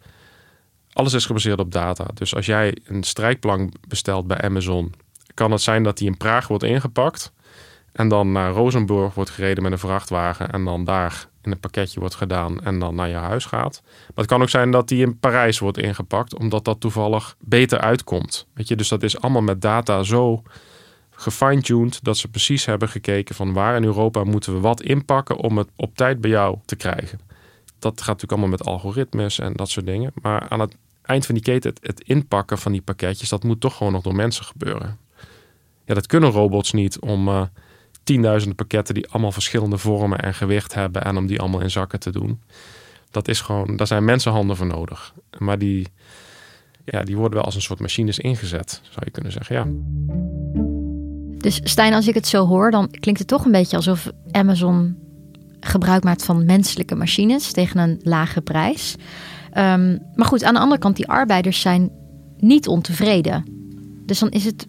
Alles 0.92 1.12
is 1.12 1.26
gebaseerd 1.26 1.58
op 1.58 1.72
data. 1.72 2.06
Dus 2.14 2.34
als 2.34 2.46
jij 2.46 2.76
een 2.84 3.02
strijkplank 3.02 3.72
bestelt 3.88 4.26
bij 4.26 4.40
Amazon 4.40 4.94
kan 5.34 5.50
het 5.50 5.62
zijn 5.62 5.82
dat 5.82 5.98
die 5.98 6.06
in 6.06 6.16
Praag 6.16 6.48
wordt 6.48 6.64
ingepakt. 6.64 7.32
En 7.92 8.08
dan 8.08 8.32
naar 8.32 8.52
Rozenburg 8.52 9.14
wordt 9.14 9.30
gereden 9.30 9.62
met 9.62 9.72
een 9.72 9.78
vrachtwagen. 9.78 10.50
En 10.50 10.64
dan 10.64 10.84
daar 10.84 11.28
in 11.42 11.50
een 11.50 11.60
pakketje 11.60 12.00
wordt 12.00 12.14
gedaan 12.14 12.60
en 12.60 12.78
dan 12.78 12.94
naar 12.94 13.08
je 13.08 13.14
huis 13.14 13.44
gaat. 13.44 13.80
Maar 13.84 14.14
het 14.14 14.26
kan 14.26 14.42
ook 14.42 14.48
zijn 14.48 14.70
dat 14.70 14.88
die 14.88 15.04
in 15.04 15.18
Parijs 15.18 15.58
wordt 15.58 15.78
ingepakt, 15.78 16.38
omdat 16.38 16.64
dat 16.64 16.80
toevallig 16.80 17.36
beter 17.40 17.78
uitkomt. 17.78 18.46
Weet 18.54 18.68
je, 18.68 18.76
dus 18.76 18.88
dat 18.88 19.02
is 19.02 19.20
allemaal 19.20 19.42
met 19.42 19.60
data 19.60 20.02
zo 20.02 20.42
gefine-tuned 21.18 22.04
dat 22.04 22.16
ze 22.16 22.28
precies 22.28 22.64
hebben 22.64 22.88
gekeken 22.88 23.34
van 23.34 23.52
waar 23.52 23.76
in 23.76 23.84
Europa 23.84 24.24
moeten 24.24 24.52
we 24.52 24.60
wat 24.60 24.82
inpakken 24.82 25.36
om 25.36 25.58
het 25.58 25.68
op 25.76 25.96
tijd 25.96 26.20
bij 26.20 26.30
jou 26.30 26.58
te 26.64 26.76
krijgen. 26.76 27.20
Dat 27.78 27.98
gaat 27.98 28.06
natuurlijk 28.06 28.32
allemaal 28.32 28.48
met 28.48 28.64
algoritmes 28.64 29.38
en 29.38 29.52
dat 29.52 29.70
soort 29.70 29.86
dingen. 29.86 30.12
Maar 30.22 30.48
aan 30.48 30.60
het 30.60 30.76
eind 31.02 31.26
van 31.26 31.34
die 31.34 31.44
keten, 31.44 31.72
het, 31.80 32.00
inpakken 32.00 32.58
van 32.58 32.72
die 32.72 32.82
pakketjes, 32.82 33.28
dat 33.28 33.44
moet 33.44 33.60
toch 33.60 33.76
gewoon 33.76 33.92
nog 33.92 34.02
door 34.02 34.14
mensen 34.14 34.44
gebeuren 34.44 34.98
ja, 35.88 35.94
dat 35.94 36.06
kunnen 36.06 36.30
robots 36.30 36.72
niet 36.72 36.98
om 36.98 37.28
uh, 37.28 37.42
tienduizenden 38.02 38.56
pakketten 38.56 38.94
die 38.94 39.08
allemaal 39.08 39.32
verschillende 39.32 39.78
vormen 39.78 40.18
en 40.18 40.34
gewicht 40.34 40.74
hebben. 40.74 41.04
En 41.04 41.16
om 41.16 41.26
die 41.26 41.40
allemaal 41.40 41.60
in 41.60 41.70
zakken 41.70 42.00
te 42.00 42.10
doen. 42.10 42.42
Dat 43.10 43.28
is 43.28 43.40
gewoon, 43.40 43.76
daar 43.76 43.86
zijn 43.86 44.04
mensenhanden 44.04 44.56
voor 44.56 44.66
nodig. 44.66 45.14
Maar 45.38 45.58
die, 45.58 45.86
ja, 46.84 47.02
die 47.02 47.16
worden 47.16 47.34
wel 47.34 47.44
als 47.44 47.54
een 47.54 47.62
soort 47.62 47.80
machines 47.80 48.18
ingezet, 48.18 48.80
zou 48.82 49.00
je 49.04 49.10
kunnen 49.10 49.32
zeggen. 49.32 49.54
Ja. 49.56 50.67
Dus 51.38 51.60
Stijn, 51.62 51.94
als 51.94 52.08
ik 52.08 52.14
het 52.14 52.26
zo 52.26 52.46
hoor, 52.46 52.70
dan 52.70 52.90
klinkt 52.90 53.20
het 53.20 53.28
toch 53.28 53.44
een 53.44 53.52
beetje 53.52 53.76
alsof 53.76 54.10
Amazon 54.30 54.96
gebruik 55.60 56.04
maakt 56.04 56.24
van 56.24 56.44
menselijke 56.44 56.94
machines 56.94 57.52
tegen 57.52 57.80
een 57.80 58.00
lage 58.02 58.40
prijs. 58.40 58.96
Ehm, 59.52 59.96
maar 60.14 60.26
goed, 60.26 60.44
aan 60.44 60.54
de 60.54 60.60
andere 60.60 60.80
kant, 60.80 60.96
die 60.96 61.08
arbeiders 61.08 61.60
zijn 61.60 61.90
niet 62.38 62.68
ontevreden. 62.68 63.44
Dus 64.06 64.18
dan 64.18 64.30
is 64.30 64.44
het 64.44 64.64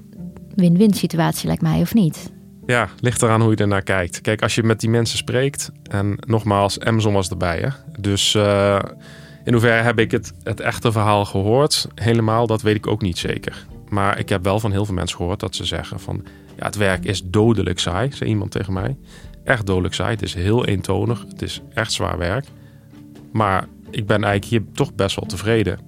win-win 0.56 0.94
situatie, 0.94 1.48
lijkt 1.48 1.62
mij, 1.62 1.82
of 1.82 1.94
niet? 1.94 2.32
Ja, 2.66 2.90
ligt 3.00 3.22
eraan 3.22 3.42
hoe 3.42 3.52
je 3.52 3.58
ernaar 3.58 3.82
kijkt. 3.82 4.22
Kijk, 4.22 4.42
als 4.42 4.56
je 4.56 4.64
met 4.64 4.80
die 4.80 4.90
mensen 4.90 5.18
spreekt, 5.18 5.72
en 5.84 6.18
nogmaals, 6.28 6.80
Amazon 6.80 7.14
was 7.14 7.30
erbij. 7.30 7.60
Hè? 7.60 7.70
Dus 8.00 8.34
uh, 8.34 8.80
in 9.44 9.52
hoeverre 9.52 9.84
heb 9.84 10.00
ik 10.00 10.12
het, 10.12 10.34
het 10.44 10.60
echte 10.60 10.92
verhaal 10.92 11.26
gehoord? 11.26 11.88
Helemaal, 11.96 12.48
dat 12.48 12.62
weet 12.62 12.76
ik 12.76 12.88
ook 12.88 13.02
niet 13.02 13.18
zeker. 13.18 13.66
Maar 13.88 14.20
ik 14.20 14.30
heb 14.30 14.44
wel 14.44 14.60
van 14.60 14.72
heel 14.72 14.86
veel 14.86 14.94
mensen 14.94 15.18
gehoord 15.18 15.40
dat 15.40 15.56
ze 15.56 15.66
zeggen 15.66 16.00
van... 16.00 16.24
ja, 16.60 16.66
het 16.66 16.75
werk 16.75 17.06
is 17.06 17.24
dodelijk 17.24 17.80
saai, 17.80 18.12
zei 18.12 18.30
iemand 18.30 18.51
tegen 18.51 18.74
mij. 18.74 18.98
Echt 19.44 19.66
dodelijk 19.66 19.94
saai. 19.94 20.12
Het 20.12 20.22
is 20.22 20.34
heel 20.34 20.66
eentonig. 20.66 21.25
Het 21.30 21.42
is 21.42 21.62
echt 21.74 21.92
zwaar 21.92 22.18
werk. 22.18 22.46
Maar 23.32 23.68
ik 23.89 24.06
ben 24.06 24.24
eigenlijk 24.24 24.46
hier 24.46 24.74
toch 24.74 24.94
best 24.94 25.16
wel 25.16 25.25
tevreden. 25.25 25.80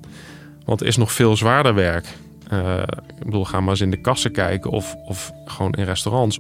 Want 0.66 0.82
er 0.82 0.88
is 0.88 0.98
nog 0.98 1.12
veel 1.12 1.36
zwaarder 1.36 1.74
werk. 1.74 2.06
Uh, 2.54 2.78
ik 3.18 3.26
bedoel, 3.26 3.46
ga 3.46 3.60
maar 3.60 3.70
eens 3.70 3.82
in 3.82 3.92
de 3.92 4.02
kassen 4.02 4.32
kijken 4.32 4.72
of, 4.72 4.96
of 5.06 5.32
gewoon 5.46 5.72
in 5.74 5.84
restaurants. 5.84 6.40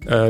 Uh, 0.00 0.26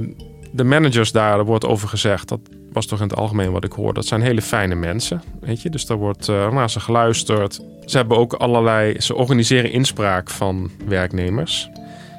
de 0.52 0.64
managers 0.64 1.12
daar, 1.12 1.38
er 1.38 1.44
wordt 1.44 1.66
over 1.66 1.88
gezegd, 1.88 2.28
dat 2.28 2.40
was 2.72 2.86
toch 2.86 3.00
in 3.00 3.08
het 3.08 3.16
algemeen 3.16 3.52
wat 3.52 3.64
ik 3.64 3.72
hoor, 3.72 3.94
dat 3.94 4.06
zijn 4.06 4.20
hele 4.20 4.42
fijne 4.42 4.74
mensen. 4.74 5.22
Weet 5.40 5.62
je, 5.62 5.70
dus 5.70 5.86
daar 5.86 5.96
wordt 5.96 6.28
uh, 6.28 6.52
naar 6.52 6.70
ze 6.70 6.80
geluisterd. 6.80 7.60
Ze 7.84 7.96
hebben 7.96 8.16
ook 8.16 8.32
allerlei, 8.32 9.00
ze 9.00 9.14
organiseren 9.14 9.72
inspraak 9.72 10.30
van 10.30 10.70
werknemers. 10.86 11.70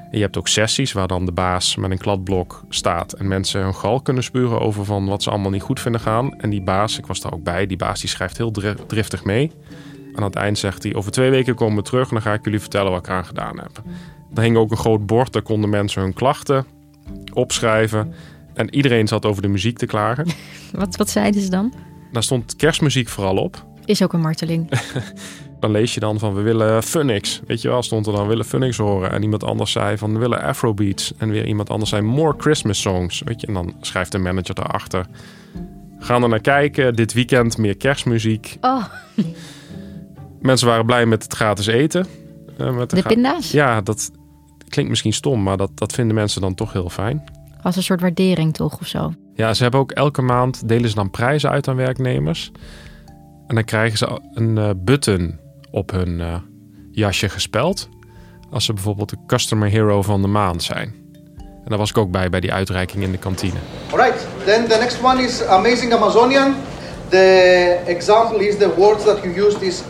En 0.10 0.18
je 0.18 0.24
hebt 0.24 0.38
ook 0.38 0.48
sessies 0.48 0.92
waar 0.92 1.08
dan 1.08 1.26
de 1.26 1.32
baas 1.32 1.76
met 1.76 1.92
een 1.92 1.98
kladblok 1.98 2.64
staat 2.70 3.14
en 3.14 3.28
mensen 3.28 3.62
hun 3.62 3.76
gal 3.76 4.02
kunnen 4.02 4.24
spuren 4.24 4.62
over 4.62 4.86
van 4.86 5.06
wat 5.06 5.24
ze 5.24 5.30
allemaal 5.30 5.52
niet 5.52 5.62
goed 5.62 5.80
vinden 5.80 6.02
gaan. 6.02 6.40
En 6.40 6.50
die 6.50 6.62
baas, 6.62 6.98
ik 6.98 7.06
was 7.06 7.22
daar 7.22 7.34
ook 7.34 7.44
bij, 7.44 7.66
die 7.66 7.78
baas 7.78 8.00
die 8.00 8.10
schrijft 8.10 8.38
heel 8.38 8.52
driftig 8.88 9.24
mee. 9.24 9.52
Aan 10.14 10.24
het 10.24 10.36
eind 10.36 10.58
zegt 10.58 10.84
hij: 10.84 10.96
Over 10.96 11.12
twee 11.12 11.30
weken 11.30 11.56
komen 11.56 11.76
we 11.76 11.84
terug 11.84 12.08
en 12.08 12.14
dan 12.14 12.22
ga 12.22 12.34
ik 12.34 12.44
jullie 12.44 12.60
vertellen 12.60 12.92
wat 12.92 13.00
ik 13.00 13.10
aan 13.10 13.26
gedaan 13.26 13.60
heb. 13.60 13.82
Er 14.34 14.42
hing 14.42 14.58
ook 14.58 14.72
een 14.72 14.78
groot 14.78 15.06
bord, 15.06 15.34
daar 15.34 15.42
konden 15.42 15.70
mensen 15.70 16.02
hun 16.02 16.14
klachten 16.14 16.66
opschrijven. 17.34 18.14
En 18.54 18.76
iedereen 18.76 19.08
zat 19.08 19.26
over 19.26 19.42
de 19.42 19.48
muziek 19.48 19.78
te 19.78 19.86
klagen. 19.86 20.28
Wat, 20.72 20.96
wat 20.96 21.10
zeiden 21.10 21.42
ze 21.42 21.50
dan? 21.50 21.74
Daar 22.12 22.24
stond 22.24 22.56
kerstmuziek 22.56 23.10
vooral 23.10 23.38
op. 23.38 23.66
Is 23.86 24.04
ook 24.04 24.14
een 24.14 24.22
marteling. 24.22 24.70
dan 25.60 25.72
lees 25.72 25.94
je 25.94 26.00
dan 26.00 26.20
van 26.20 26.34
we 26.34 26.42
willen 26.42 26.84
Funix. 26.84 27.42
Weet 27.48 27.62
je 27.62 27.68
wel, 27.68 27.84
stond 27.84 28.08
er 28.08 28.14
dan 28.14 28.22
we 28.22 28.28
willen 28.28 28.46
Funix 28.46 28.78
horen. 28.78 29.12
En 29.12 29.24
iemand 29.24 29.44
anders 29.44 29.72
zei 29.72 29.98
van 29.98 30.14
we 30.14 30.20
willen 30.20 30.42
Afrobeats. 30.42 31.14
En 31.18 31.30
weer 31.30 31.46
iemand 31.46 31.70
anders 31.70 31.90
zei 31.90 32.02
more 32.02 32.34
Christmas 32.38 32.82
songs. 32.82 33.22
Weet 33.26 33.42
je, 33.42 33.48
en 33.48 33.54
dan 33.54 33.74
schrijft 33.82 34.12
de 34.12 34.18
manager 34.18 34.56
daarachter. 34.56 35.06
Gaan 36.00 36.24
er 36.24 36.30
naar 36.30 36.42
kijken. 36.42 36.96
Dit 36.96 37.14
weekend 37.14 37.58
meer 37.58 37.78
kerstmuziek. 37.78 38.58
Oh. 38.62 38.86
Mensen 40.42 40.68
waren 40.68 40.86
blij 40.86 41.06
met 41.06 41.24
het 41.24 41.34
gratis 41.34 41.68
eten. 41.68 42.06
Uh, 42.58 42.76
met 42.76 42.90
de, 42.90 42.96
de 42.96 43.02
pinda's? 43.02 43.52
Ja, 43.52 43.82
dat 43.82 44.12
klinkt 44.70 44.90
misschien 44.90 45.14
stom, 45.14 45.44
maar 45.44 45.58
dat, 45.58 45.72
dat 45.78 45.94
vinden 45.94 46.16
mensen 46.16 46.42
dan 46.42 46.56
toch 46.56 46.74
heel 46.74 46.90
fijn. 46.90 47.24
Als 47.62 47.76
een 47.76 47.84
soort 47.84 48.02
waardering 48.02 48.54
toch 48.54 48.80
of 48.80 48.88
zo? 48.88 49.14
Ja, 49.34 49.54
ze 49.54 49.62
hebben 49.62 49.80
ook 49.80 49.92
elke 49.92 50.22
maand 50.22 50.68
delen 50.68 50.90
ze 50.90 50.96
dan 50.96 51.10
prijzen 51.10 51.50
uit 51.50 51.68
aan 51.68 51.76
werknemers. 51.76 52.52
En 53.48 53.56
dan 53.56 53.64
krijgen 53.64 53.98
ze 53.98 54.22
een 54.34 54.56
uh, 54.56 54.70
button 54.78 55.40
op 55.72 55.92
hun 55.92 56.20
uh, 56.20 56.36
jasje 56.92 57.30
gespeld. 57.30 57.90
Als 58.52 58.66
ze 58.66 58.74
bijvoorbeeld 58.74 59.10
de 59.10 59.18
Customer 59.28 59.70
Hero 59.70 60.02
van 60.02 60.22
de 60.22 60.28
maand 60.28 60.64
zijn. 60.64 60.94
En 61.38 61.66
daar 61.66 61.78
was 61.78 61.90
ik 61.90 61.98
ook 61.98 62.12
bij, 62.12 62.30
bij 62.30 62.40
die 62.40 62.54
uitreiking 62.54 63.04
in 63.04 63.12
de 63.12 63.18
kantine. 63.18 63.60
Alright, 63.92 64.28
then 64.46 64.68
the 64.68 64.78
next 64.80 65.04
one 65.04 65.24
is 65.24 65.44
Amazing 65.46 65.94
Amazonian. 65.94 66.56
The 67.10 67.80
example 67.86 68.48
is 68.48 68.58
the 68.58 68.74
words 68.76 69.04
that 69.04 69.24
you 69.24 69.46
used 69.46 69.62
is 69.62 69.84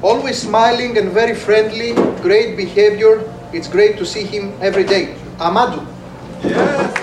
always 0.00 0.40
smiling 0.40 0.98
and 0.98 1.12
very 1.12 1.34
friendly, 1.34 1.94
great 2.20 2.56
behavior. 2.56 3.20
It's 3.50 3.68
great 3.68 3.96
to 3.96 4.04
see 4.04 4.26
him 4.26 4.50
every 4.60 4.84
day. 4.84 5.08
Amadou. 5.38 5.80
Yes. 6.42 7.02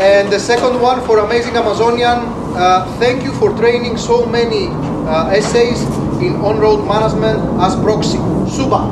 And 0.00 0.30
the 0.30 0.38
second 0.38 0.80
one 0.80 1.00
for 1.02 1.18
Amazing 1.18 1.56
Amazonian, 1.56 2.18
uh, 2.56 2.84
thank 2.98 3.22
you 3.22 3.32
for 3.32 3.54
training 3.56 3.96
so 3.96 4.26
many 4.26 4.68
uh, 5.04 5.32
essays 5.32 5.80
in 6.18 6.40
on-road 6.40 6.86
management 6.86 7.60
as 7.60 7.76
proxy. 7.80 8.18
Suba. 8.48 8.90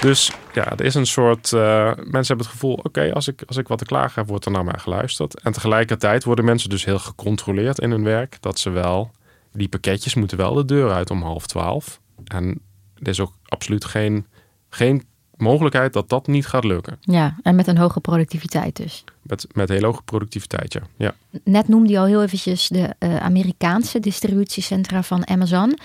Dus 0.00 0.32
ja, 0.52 0.70
er 0.70 0.84
is 0.84 0.94
een 0.94 1.06
soort. 1.06 1.52
Uh, 1.52 1.60
mensen 1.96 2.26
hebben 2.26 2.46
het 2.46 2.46
gevoel: 2.46 2.74
oké, 2.82 3.12
als, 3.12 3.28
ik, 3.28 3.42
als 3.46 3.56
ik 3.56 3.68
wat 3.68 3.78
te 3.78 3.84
klagen 3.84 4.12
heb, 4.14 4.28
wordt 4.28 4.44
er 4.44 4.50
naar 4.50 4.64
mij 4.64 4.78
geluisterd. 4.78 5.40
En 5.40 5.52
tegelijkertijd 5.52 6.24
worden 6.24 6.44
mensen 6.44 6.70
dus 6.70 6.84
heel 6.84 6.98
gecontroleerd 6.98 7.78
in 7.78 7.90
hun 7.90 8.04
werk. 8.04 8.36
Dat 8.40 8.58
ze 8.58 8.70
wel. 8.70 9.10
Die 9.52 9.68
pakketjes 9.68 10.14
moeten 10.14 10.36
wel 10.36 10.54
de 10.54 10.64
deur 10.64 10.90
uit 10.90 11.10
om 11.10 11.22
half 11.22 11.46
twaalf. 11.46 12.00
En 12.24 12.60
er 12.98 13.08
is 13.08 13.20
ook 13.20 13.32
absoluut 13.44 13.84
geen, 13.84 14.26
geen 14.68 15.04
mogelijkheid 15.40 15.92
dat 15.92 16.08
dat 16.08 16.26
niet 16.26 16.46
gaat 16.46 16.64
lukken. 16.64 16.98
Ja, 17.00 17.36
en 17.42 17.54
met 17.54 17.66
een 17.66 17.78
hoge 17.78 18.00
productiviteit 18.00 18.76
dus. 18.76 19.04
Met, 19.22 19.46
met 19.52 19.68
heel 19.68 19.82
hoge 19.82 20.02
productiviteit, 20.02 20.72
ja. 20.72 20.80
ja. 20.96 21.14
Net 21.44 21.68
noemde 21.68 21.92
je 21.92 21.98
al 21.98 22.04
heel 22.04 22.22
eventjes 22.22 22.68
de 22.68 22.94
uh, 22.98 23.16
Amerikaanse 23.16 24.00
distributiecentra 24.00 25.02
van 25.02 25.28
Amazon. 25.28 25.78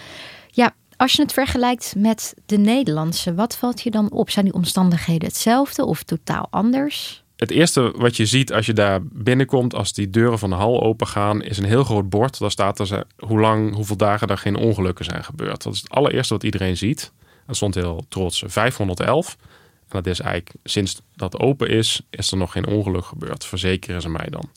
Ja, 0.51 0.73
als 0.97 1.13
je 1.13 1.21
het 1.21 1.33
vergelijkt 1.33 1.93
met 1.97 2.33
de 2.45 2.57
Nederlandse, 2.57 3.33
wat 3.33 3.57
valt 3.57 3.81
je 3.81 3.91
dan 3.91 4.11
op? 4.11 4.29
Zijn 4.29 4.45
die 4.45 4.53
omstandigheden 4.53 5.27
hetzelfde 5.27 5.85
of 5.85 6.03
totaal 6.03 6.47
anders? 6.49 7.23
Het 7.35 7.51
eerste 7.51 7.93
wat 7.95 8.17
je 8.17 8.25
ziet 8.25 8.53
als 8.53 8.65
je 8.65 8.73
daar 8.73 8.99
binnenkomt, 9.03 9.75
als 9.75 9.93
die 9.93 10.09
deuren 10.09 10.39
van 10.39 10.49
de 10.49 10.55
hal 10.55 10.83
open 10.83 11.07
gaan, 11.07 11.41
is 11.41 11.57
een 11.57 11.65
heel 11.65 11.83
groot 11.83 12.09
bord. 12.09 12.39
Daar 12.39 12.51
staat 12.51 12.79
er 12.79 13.03
hoe 13.17 13.39
lang, 13.39 13.75
hoeveel 13.75 13.97
dagen 13.97 14.27
er 14.27 14.37
geen 14.37 14.55
ongelukken 14.55 15.05
zijn 15.05 15.23
gebeurd. 15.23 15.63
Dat 15.63 15.73
is 15.73 15.81
het 15.81 15.89
allereerste 15.89 16.33
wat 16.33 16.43
iedereen 16.43 16.77
ziet. 16.77 17.11
Er 17.47 17.55
stond 17.55 17.75
heel 17.75 18.05
trots 18.09 18.43
511. 18.47 19.37
En 19.79 20.01
dat 20.01 20.07
is 20.07 20.19
eigenlijk 20.19 20.55
sinds 20.63 21.01
dat 21.15 21.39
open 21.39 21.69
is, 21.69 22.01
is 22.09 22.31
er 22.31 22.37
nog 22.37 22.51
geen 22.51 22.67
ongeluk 22.67 23.05
gebeurd. 23.05 23.45
Verzekeren 23.45 24.01
ze 24.01 24.09
mij 24.09 24.27
dan. 24.29 24.49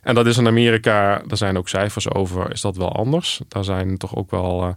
En 0.00 0.14
dat 0.14 0.26
is 0.26 0.38
in 0.38 0.46
Amerika, 0.46 1.22
daar 1.26 1.36
zijn 1.36 1.56
ook 1.56 1.68
cijfers 1.68 2.10
over, 2.10 2.52
is 2.52 2.60
dat 2.60 2.76
wel 2.76 2.92
anders. 2.92 3.40
Daar 3.48 3.64
zijn 3.64 3.96
toch 3.96 4.16
ook 4.16 4.30
wel, 4.30 4.62
uh, 4.62 4.72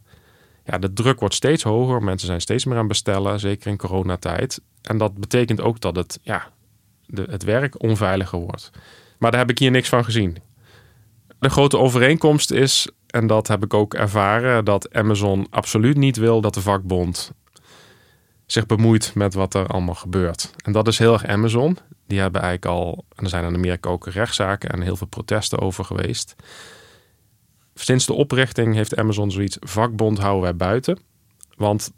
ja, 0.66 0.78
de 0.78 0.94
druk 0.94 1.20
wordt 1.20 1.36
steeds 1.36 1.64
hoger. 1.64 2.04
Mensen 2.04 2.28
zijn 2.28 2.42
steeds 2.42 2.66
meer 2.66 2.78
aan 2.78 2.88
bestellen, 2.88 3.40
zeker 3.40 3.72
in 3.72 3.78
coronatijd. 3.78 4.62
En 4.82 4.98
dat 4.98 5.18
betekent 5.18 5.62
ook 5.62 5.80
dat 5.80 5.96
het, 5.96 6.20
ja, 6.24 6.48
de, 7.06 7.28
het 7.30 7.44
werk 7.44 7.84
onveiliger 7.84 8.40
wordt. 8.40 8.72
Maar 9.18 9.32
daar 9.32 9.40
heb 9.40 9.50
ik 9.50 9.60
hier 9.60 9.72
niks 9.72 9.90
van 9.90 10.04
gezien. 10.04 10.38
De 11.40 11.50
grote 11.50 11.78
overeenkomst 11.78 12.52
is, 12.52 12.88
en 13.12 13.28
dat 13.28 13.48
heb 13.48 13.64
ik 13.64 13.74
ook 13.74 13.94
ervaren, 13.94 14.66
dat 14.66 14.94
Amazon 14.94 15.48
absoluut 15.50 15.98
niet 15.98 16.18
wil 16.18 16.42
dat 16.42 16.54
de 16.54 16.62
vakbond 16.62 17.32
zich 18.46 18.66
bemoeit 18.66 19.12
met 19.16 19.34
wat 19.34 19.54
er 19.54 19.68
allemaal 19.68 19.96
gebeurt. 19.96 20.52
En 20.64 20.72
dat 20.72 20.88
is 20.88 20.98
heel 20.98 21.14
erg 21.14 21.26
Amazon. 21.26 21.78
Die 22.08 22.20
hebben 22.20 22.42
eigenlijk 22.42 22.78
al, 22.78 23.06
en 23.16 23.24
er 23.24 23.30
zijn 23.30 23.46
in 23.46 23.56
Amerika 23.56 23.90
ook 23.90 24.08
rechtszaken 24.08 24.70
en 24.70 24.82
heel 24.82 24.96
veel 24.96 25.08
protesten 25.08 25.60
over 25.60 25.86
geweest. 25.86 26.36
Sinds 27.74 28.06
de 28.06 28.14
oprichting 28.14 28.76
heeft 28.76 28.98
Amazon 28.98 29.32
zoiets, 29.32 29.58
vakbond 29.60 30.20
houden 30.20 30.42
wij 30.42 30.56
buiten. 30.56 31.00
Want 31.56 31.92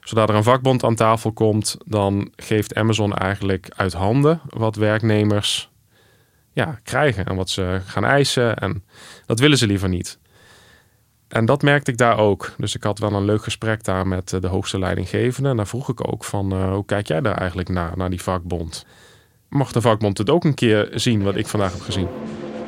zodra 0.00 0.26
er 0.26 0.34
een 0.34 0.42
vakbond 0.42 0.84
aan 0.84 0.94
tafel 0.94 1.32
komt, 1.32 1.76
dan 1.84 2.32
geeft 2.36 2.74
Amazon 2.74 3.14
eigenlijk 3.14 3.68
uit 3.76 3.92
handen 3.92 4.40
wat 4.48 4.76
werknemers 4.76 5.70
ja, 6.52 6.80
krijgen 6.82 7.24
en 7.24 7.36
wat 7.36 7.50
ze 7.50 7.80
gaan 7.84 8.04
eisen. 8.04 8.56
En 8.56 8.84
dat 9.26 9.40
willen 9.40 9.58
ze 9.58 9.66
liever 9.66 9.88
niet. 9.88 10.18
En 11.28 11.44
dat 11.44 11.62
merkte 11.62 11.90
ik 11.90 11.98
daar 11.98 12.18
ook. 12.18 12.52
Dus 12.58 12.74
ik 12.74 12.82
had 12.82 12.98
wel 12.98 13.12
een 13.12 13.24
leuk 13.24 13.42
gesprek 13.42 13.84
daar 13.84 14.06
met 14.06 14.32
eh, 14.32 14.40
de 14.40 14.46
hoogste 14.46 14.78
leidinggevende. 14.78 15.48
En 15.48 15.56
daar 15.56 15.66
vroeg 15.66 15.88
ik 15.88 16.12
ook 16.12 16.24
van, 16.24 16.54
uh, 16.54 16.72
hoe 16.72 16.84
kijk 16.84 17.06
jij 17.06 17.20
daar 17.20 17.36
eigenlijk 17.36 17.68
naar, 17.68 17.92
naar 17.96 18.10
die 18.10 18.22
vakbond? 18.22 18.86
Mocht 19.48 19.74
de 19.74 19.80
vakbond 19.80 20.18
het 20.18 20.30
ook 20.30 20.44
een 20.44 20.54
keer 20.54 20.88
zien 20.94 21.22
wat 21.22 21.36
ik 21.36 21.46
vandaag 21.46 21.72
heb 21.72 21.80
gezien? 21.80 22.08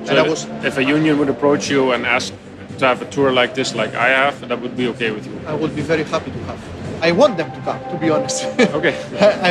So 0.05 0.27
was... 0.27 0.47
if 0.63 0.77
a 0.77 0.81
union 0.81 1.17
would 1.17 1.29
approach 1.29 1.67
you 1.67 1.95
and 1.95 2.05
ask 2.05 2.33
to 2.77 2.87
have 2.87 3.05
a 3.05 3.09
tour 3.09 3.33
like 3.33 3.53
this, 3.53 3.73
like 3.73 3.91
I 3.93 4.13
have, 4.13 4.47
that 4.47 4.59
would 4.59 4.77
be 4.77 4.89
okay 4.89 5.13
with 5.13 5.25
you? 5.25 5.57
I 5.57 5.59
would 5.59 5.75
be 5.75 5.83
very 5.83 6.05
happy 6.11 6.31
to 6.31 6.39
have. 6.47 6.59
I 7.11 7.15
want 7.15 7.37
them 7.37 7.53
to 7.53 7.61
come, 7.65 7.79
to 7.91 7.97
be 7.97 8.11
honest. 8.11 8.47
Okay. 8.77 8.95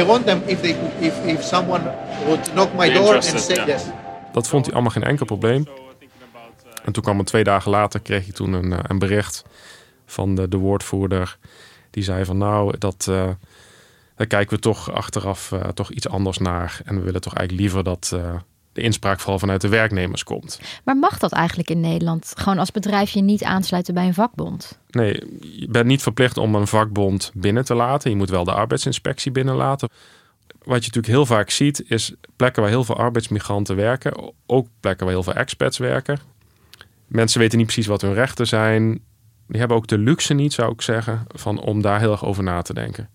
I 0.01 0.05
want 0.05 0.25
them 0.25 0.41
if 0.45 0.61
they 0.61 0.75
if 0.99 1.25
if 1.25 1.43
someone 1.43 1.81
would 2.25 2.53
knock 2.53 2.73
my 2.73 2.93
door 2.93 3.13
and 3.13 3.23
say 3.23 3.55
yeah. 3.55 3.67
yes. 3.67 3.83
Dat 4.31 4.47
vond 4.47 4.65
hij 4.65 4.73
allemaal 4.73 4.91
geen 4.91 5.03
enkel 5.03 5.25
probleem. 5.25 5.67
En 6.87 6.93
toen 6.93 7.03
kwam 7.03 7.17
het 7.17 7.27
twee 7.27 7.43
dagen 7.43 7.71
later, 7.71 7.99
kreeg 7.99 8.27
ik 8.27 8.33
toen 8.33 8.53
een, 8.53 8.73
eh, 8.73 8.79
een 8.81 8.99
bericht 8.99 9.43
van 10.05 10.35
de, 10.35 10.47
de 10.47 10.57
woordvoerder. 10.57 11.37
Die 11.89 12.03
zei 12.03 12.25
van 12.25 12.37
nou, 12.37 12.77
dat, 12.77 13.07
uh, 13.09 13.29
daar 14.15 14.27
kijken 14.27 14.55
we 14.55 14.61
toch 14.61 14.91
achteraf 14.91 15.51
uh, 15.51 15.59
toch 15.59 15.91
iets 15.91 16.07
anders 16.07 16.37
naar. 16.37 16.81
En 16.85 16.95
we 16.95 17.01
willen 17.01 17.21
toch 17.21 17.33
eigenlijk 17.33 17.67
liever 17.67 17.83
dat 17.83 18.11
uh, 18.13 18.35
de 18.73 18.81
inspraak 18.81 19.19
vooral 19.19 19.39
vanuit 19.39 19.61
de 19.61 19.67
werknemers 19.67 20.23
komt. 20.23 20.59
Maar 20.83 20.97
mag 20.97 21.17
dat 21.17 21.31
eigenlijk 21.31 21.69
in 21.69 21.79
Nederland? 21.79 22.33
Gewoon 22.35 22.59
als 22.59 22.71
bedrijf 22.71 23.09
je 23.09 23.21
niet 23.21 23.43
aansluiten 23.43 23.93
bij 23.93 24.05
een 24.05 24.13
vakbond? 24.13 24.79
Nee, 24.89 25.39
je 25.41 25.67
bent 25.69 25.85
niet 25.85 26.01
verplicht 26.01 26.37
om 26.37 26.55
een 26.55 26.67
vakbond 26.67 27.31
binnen 27.33 27.65
te 27.65 27.75
laten. 27.75 28.09
Je 28.09 28.17
moet 28.17 28.29
wel 28.29 28.43
de 28.43 28.53
arbeidsinspectie 28.53 29.31
binnenlaten. 29.31 29.89
Wat 30.47 30.85
je 30.85 30.91
natuurlijk 30.91 31.07
heel 31.07 31.25
vaak 31.25 31.49
ziet, 31.49 31.83
is 31.89 32.13
plekken 32.35 32.61
waar 32.61 32.71
heel 32.71 32.83
veel 32.83 32.97
arbeidsmigranten 32.97 33.75
werken. 33.75 34.33
Ook 34.45 34.67
plekken 34.79 35.05
waar 35.05 35.15
heel 35.15 35.23
veel 35.23 35.33
expats 35.33 35.77
werken. 35.77 36.35
Mensen 37.07 37.39
weten 37.39 37.57
niet 37.57 37.67
precies 37.67 37.87
wat 37.87 38.01
hun 38.01 38.13
rechten 38.13 38.47
zijn. 38.47 38.99
Die 39.47 39.59
hebben 39.59 39.77
ook 39.77 39.87
de 39.87 39.97
luxe 39.97 40.33
niet, 40.33 40.53
zou 40.53 40.71
ik 40.71 40.81
zeggen, 40.81 41.25
van, 41.27 41.59
om 41.59 41.81
daar 41.81 41.99
heel 41.99 42.11
erg 42.11 42.25
over 42.25 42.43
na 42.43 42.61
te 42.61 42.73
denken. 42.73 43.09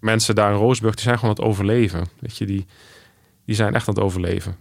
Mensen 0.00 0.34
daar 0.34 0.52
in 0.52 0.58
Roosburg, 0.58 0.94
die 0.94 1.04
zijn 1.04 1.18
gewoon 1.18 1.34
aan 1.36 1.42
het 1.42 1.50
overleven. 1.50 2.06
Weet 2.18 2.36
je, 2.36 2.46
die, 2.46 2.66
die 3.44 3.54
zijn 3.54 3.74
echt 3.74 3.88
aan 3.88 3.94
het 3.94 4.02
overleven. 4.02 4.56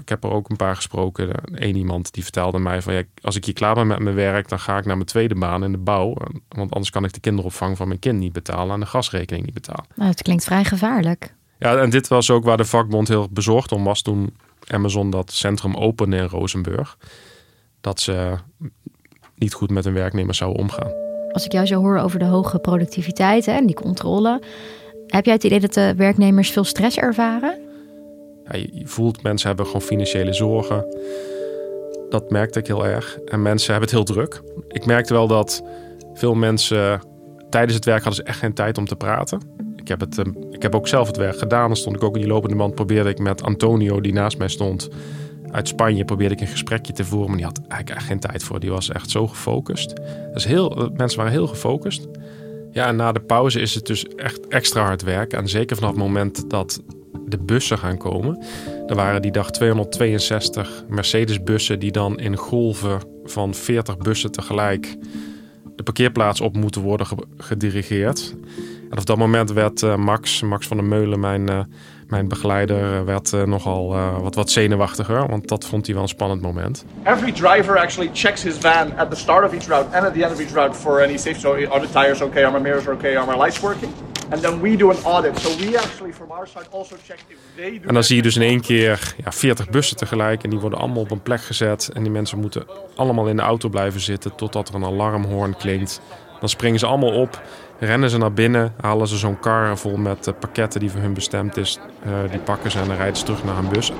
Ik 0.00 0.08
heb 0.08 0.24
er 0.24 0.30
ook 0.30 0.50
een 0.50 0.56
paar 0.56 0.76
gesproken. 0.76 1.30
Eén 1.44 1.76
iemand 1.76 2.12
die 2.12 2.22
vertelde 2.22 2.58
mij 2.58 2.82
van... 2.82 2.94
Ja, 2.94 3.02
als 3.22 3.36
ik 3.36 3.44
hier 3.44 3.54
klaar 3.54 3.74
ben 3.74 3.86
met 3.86 3.98
mijn 3.98 4.14
werk... 4.14 4.48
dan 4.48 4.58
ga 4.58 4.78
ik 4.78 4.84
naar 4.84 4.96
mijn 4.96 5.08
tweede 5.08 5.34
baan 5.34 5.64
in 5.64 5.72
de 5.72 5.78
bouw. 5.78 6.14
Want 6.48 6.72
anders 6.72 6.90
kan 6.90 7.04
ik 7.04 7.12
de 7.12 7.20
kinderopvang 7.20 7.76
van 7.76 7.88
mijn 7.88 8.00
kind 8.00 8.18
niet 8.18 8.32
betalen... 8.32 8.74
en 8.74 8.80
de 8.80 8.86
gasrekening 8.86 9.44
niet 9.44 9.54
betalen. 9.54 9.84
Nou, 9.94 10.10
het 10.10 10.22
klinkt 10.22 10.44
vrij 10.44 10.64
gevaarlijk. 10.64 11.34
Ja, 11.58 11.76
en 11.76 11.90
dit 11.90 12.08
was 12.08 12.30
ook 12.30 12.44
waar 12.44 12.56
de 12.56 12.64
vakbond 12.64 13.08
heel 13.08 13.28
bezorgd 13.30 13.72
om 13.72 13.84
was... 13.84 14.02
toen 14.02 14.36
Amazon 14.66 15.10
dat 15.10 15.32
centrum 15.32 15.74
opende 15.74 16.16
in 16.16 16.24
Rozenburg. 16.24 16.98
Dat 17.80 18.00
ze 18.00 18.34
niet 19.34 19.54
goed 19.54 19.70
met 19.70 19.84
hun 19.84 19.94
werknemers 19.94 20.38
zouden 20.38 20.60
omgaan. 20.60 20.92
Als 21.32 21.44
ik 21.44 21.52
jou 21.52 21.66
zo 21.66 21.80
hoor 21.80 21.98
over 21.98 22.18
de 22.18 22.24
hoge 22.24 22.58
productiviteit 22.58 23.46
hè, 23.46 23.52
en 23.52 23.66
die 23.66 23.76
controle... 23.76 24.42
heb 25.06 25.24
jij 25.24 25.34
het 25.34 25.44
idee 25.44 25.60
dat 25.60 25.74
de 25.74 25.94
werknemers 25.96 26.50
veel 26.50 26.64
stress 26.64 26.96
ervaren? 26.96 27.58
Ja, 28.44 28.58
je 28.72 28.86
voelt, 28.86 29.22
mensen 29.22 29.48
hebben 29.48 29.66
gewoon 29.66 29.82
financiële 29.82 30.32
zorgen. 30.32 30.86
Dat 32.08 32.30
merkte 32.30 32.58
ik 32.58 32.66
heel 32.66 32.86
erg. 32.86 33.18
En 33.24 33.42
mensen 33.42 33.70
hebben 33.70 33.90
het 33.90 33.98
heel 33.98 34.14
druk. 34.14 34.42
Ik 34.68 34.86
merkte 34.86 35.14
wel 35.14 35.26
dat 35.26 35.62
veel 36.14 36.34
mensen 36.34 37.00
tijdens 37.50 37.74
het 37.74 37.84
werk 37.84 38.02
hadden 38.02 38.24
ze 38.24 38.30
echt 38.30 38.38
geen 38.38 38.54
tijd 38.54 38.78
om 38.78 38.86
te 38.86 38.96
praten. 38.96 39.40
Ik 39.76 39.88
heb, 39.88 40.00
het, 40.00 40.18
ehm, 40.18 40.32
ik 40.50 40.62
heb 40.62 40.74
ook 40.74 40.88
zelf 40.88 41.06
het 41.06 41.16
werk 41.16 41.38
gedaan. 41.38 41.66
Dan 41.66 41.76
stond 41.76 41.96
ik 41.96 42.02
ook 42.02 42.14
in 42.14 42.20
die 42.20 42.30
lopende 42.30 42.56
band. 42.56 42.74
Probeerde 42.74 43.10
ik 43.10 43.18
met 43.18 43.42
Antonio, 43.42 44.00
die 44.00 44.12
naast 44.12 44.38
mij 44.38 44.48
stond, 44.48 44.88
uit 45.50 45.68
Spanje, 45.68 46.04
probeerde 46.04 46.34
ik 46.34 46.40
een 46.40 46.46
gesprekje 46.46 46.92
te 46.92 47.04
voeren. 47.04 47.28
Maar 47.28 47.36
die 47.36 47.46
had 47.46 47.60
eigenlijk 47.68 48.06
geen 48.06 48.20
tijd 48.20 48.42
voor. 48.42 48.60
Die 48.60 48.70
was 48.70 48.90
echt 48.90 49.10
zo 49.10 49.26
gefocust. 49.26 49.92
Dus 50.32 50.44
heel, 50.44 50.76
eh, 50.76 50.88
mensen 50.96 51.18
waren 51.18 51.32
heel 51.32 51.46
gefocust. 51.46 52.08
Ja, 52.70 52.86
en 52.86 52.96
na 52.96 53.12
de 53.12 53.20
pauze 53.20 53.60
is 53.60 53.74
het 53.74 53.86
dus 53.86 54.06
echt 54.06 54.48
extra 54.48 54.82
hard 54.82 55.02
werk. 55.02 55.32
En 55.32 55.48
zeker 55.48 55.76
vanaf 55.76 55.90
het 55.90 56.00
moment 56.00 56.50
dat 56.50 56.82
de 57.26 57.38
bussen 57.38 57.78
gaan 57.78 57.96
komen. 57.96 58.44
Er 58.86 58.94
waren 58.94 59.22
die 59.22 59.32
dag 59.32 59.50
262 59.50 60.84
Mercedes-bussen 60.88 61.78
die 61.78 61.92
dan 61.92 62.18
in 62.18 62.36
golven 62.36 63.00
van 63.24 63.54
40 63.54 63.98
bussen 63.98 64.32
tegelijk 64.32 64.96
de 65.76 65.82
parkeerplaats 65.82 66.40
op 66.40 66.56
moeten 66.56 66.82
worden 66.82 67.06
gedirigeerd. 67.36 68.34
En 68.90 68.98
op 68.98 69.06
dat 69.06 69.16
moment 69.16 69.52
werd 69.52 69.82
uh, 69.82 69.96
Max, 69.96 70.42
Max 70.42 70.66
van 70.66 70.76
der 70.76 70.86
Meulen, 70.86 71.20
mijn, 71.20 71.50
uh, 71.50 71.60
mijn 72.08 72.28
begeleider, 72.28 73.04
werd 73.04 73.32
uh, 73.32 73.42
nogal 73.42 73.88
wat, 74.22 74.34
wat 74.34 74.50
zenuwachtiger. 74.50 75.28
Want 75.28 75.48
dat 75.48 75.64
vond 75.64 75.84
hij 75.86 75.94
wel 75.94 76.02
een 76.02 76.08
spannend 76.08 76.42
moment. 76.42 76.84
Every 77.04 77.32
driver 77.32 77.78
actually 77.78 78.10
checks 78.12 78.42
his 78.42 78.54
van 78.54 78.96
at 78.96 79.10
the 79.10 79.16
start 79.16 79.44
of 79.44 79.52
each 79.52 79.66
route 79.66 79.96
and 79.96 80.06
at 80.06 80.14
the 80.14 80.22
end 80.22 80.32
of 80.32 80.40
each 80.40 80.52
route 80.52 80.74
for 80.74 81.02
any 81.02 81.16
safety. 81.16 81.40
So 81.40 81.52
are 81.52 81.80
the 81.80 81.92
tires 81.92 82.20
okay? 82.20 82.44
Are 82.44 82.52
my 82.52 82.62
mirrors 82.62 82.86
okay? 82.86 83.16
Are 83.16 83.36
my 83.36 83.44
lights 83.44 83.60
working? 83.60 83.92
And 84.30 84.42
then 84.42 84.60
we 84.60 84.76
do 84.76 84.90
an 84.90 85.04
audit. 85.04 85.38
So 85.38 85.56
we 85.56 85.76
actually 85.76 86.12
from 86.12 86.30
our 86.30 86.46
side 86.46 86.66
also 86.70 86.96
check 87.06 87.18
if 87.28 87.36
they 87.56 87.78
do 87.78 87.88
En 87.88 87.94
dan 87.94 88.04
zie 88.04 88.16
je 88.16 88.22
dus 88.22 88.36
in 88.36 88.42
één 88.42 88.60
keer 88.60 89.14
ja, 89.24 89.32
40 89.32 89.70
bussen 89.70 89.96
tegelijk. 89.96 90.42
En 90.42 90.50
die 90.50 90.58
worden 90.58 90.78
allemaal 90.78 91.02
op 91.02 91.10
een 91.10 91.22
plek 91.22 91.40
gezet. 91.40 91.90
En 91.94 92.02
die 92.02 92.12
mensen 92.12 92.38
moeten 92.38 92.66
allemaal 92.96 93.26
in 93.26 93.36
de 93.36 93.42
auto 93.42 93.68
blijven 93.68 94.00
zitten 94.00 94.34
totdat 94.34 94.68
er 94.68 94.74
een 94.74 94.84
alarmhoorn 94.84 95.56
klinkt. 95.56 96.00
Dan 96.40 96.48
springen 96.48 96.78
ze 96.78 96.86
allemaal 96.86 97.12
op, 97.12 97.40
rennen 97.78 98.10
ze 98.10 98.18
naar 98.18 98.32
binnen, 98.32 98.72
halen 98.80 99.08
ze 99.08 99.16
zo'n 99.16 99.38
kar 99.40 99.78
vol 99.78 99.96
met 99.96 100.26
uh, 100.26 100.34
pakketten 100.38 100.80
die 100.80 100.90
voor 100.90 101.00
hun 101.00 101.14
bestemd 101.14 101.56
is. 101.56 101.80
Uh, 102.06 102.30
die 102.30 102.38
pakken 102.40 102.70
ze 102.70 102.78
en 102.78 102.86
dan 102.88 102.96
rijden 102.96 103.16
ze 103.16 103.24
terug 103.24 103.44
naar 103.44 103.56
een 103.58 103.68
bus. 103.68 103.92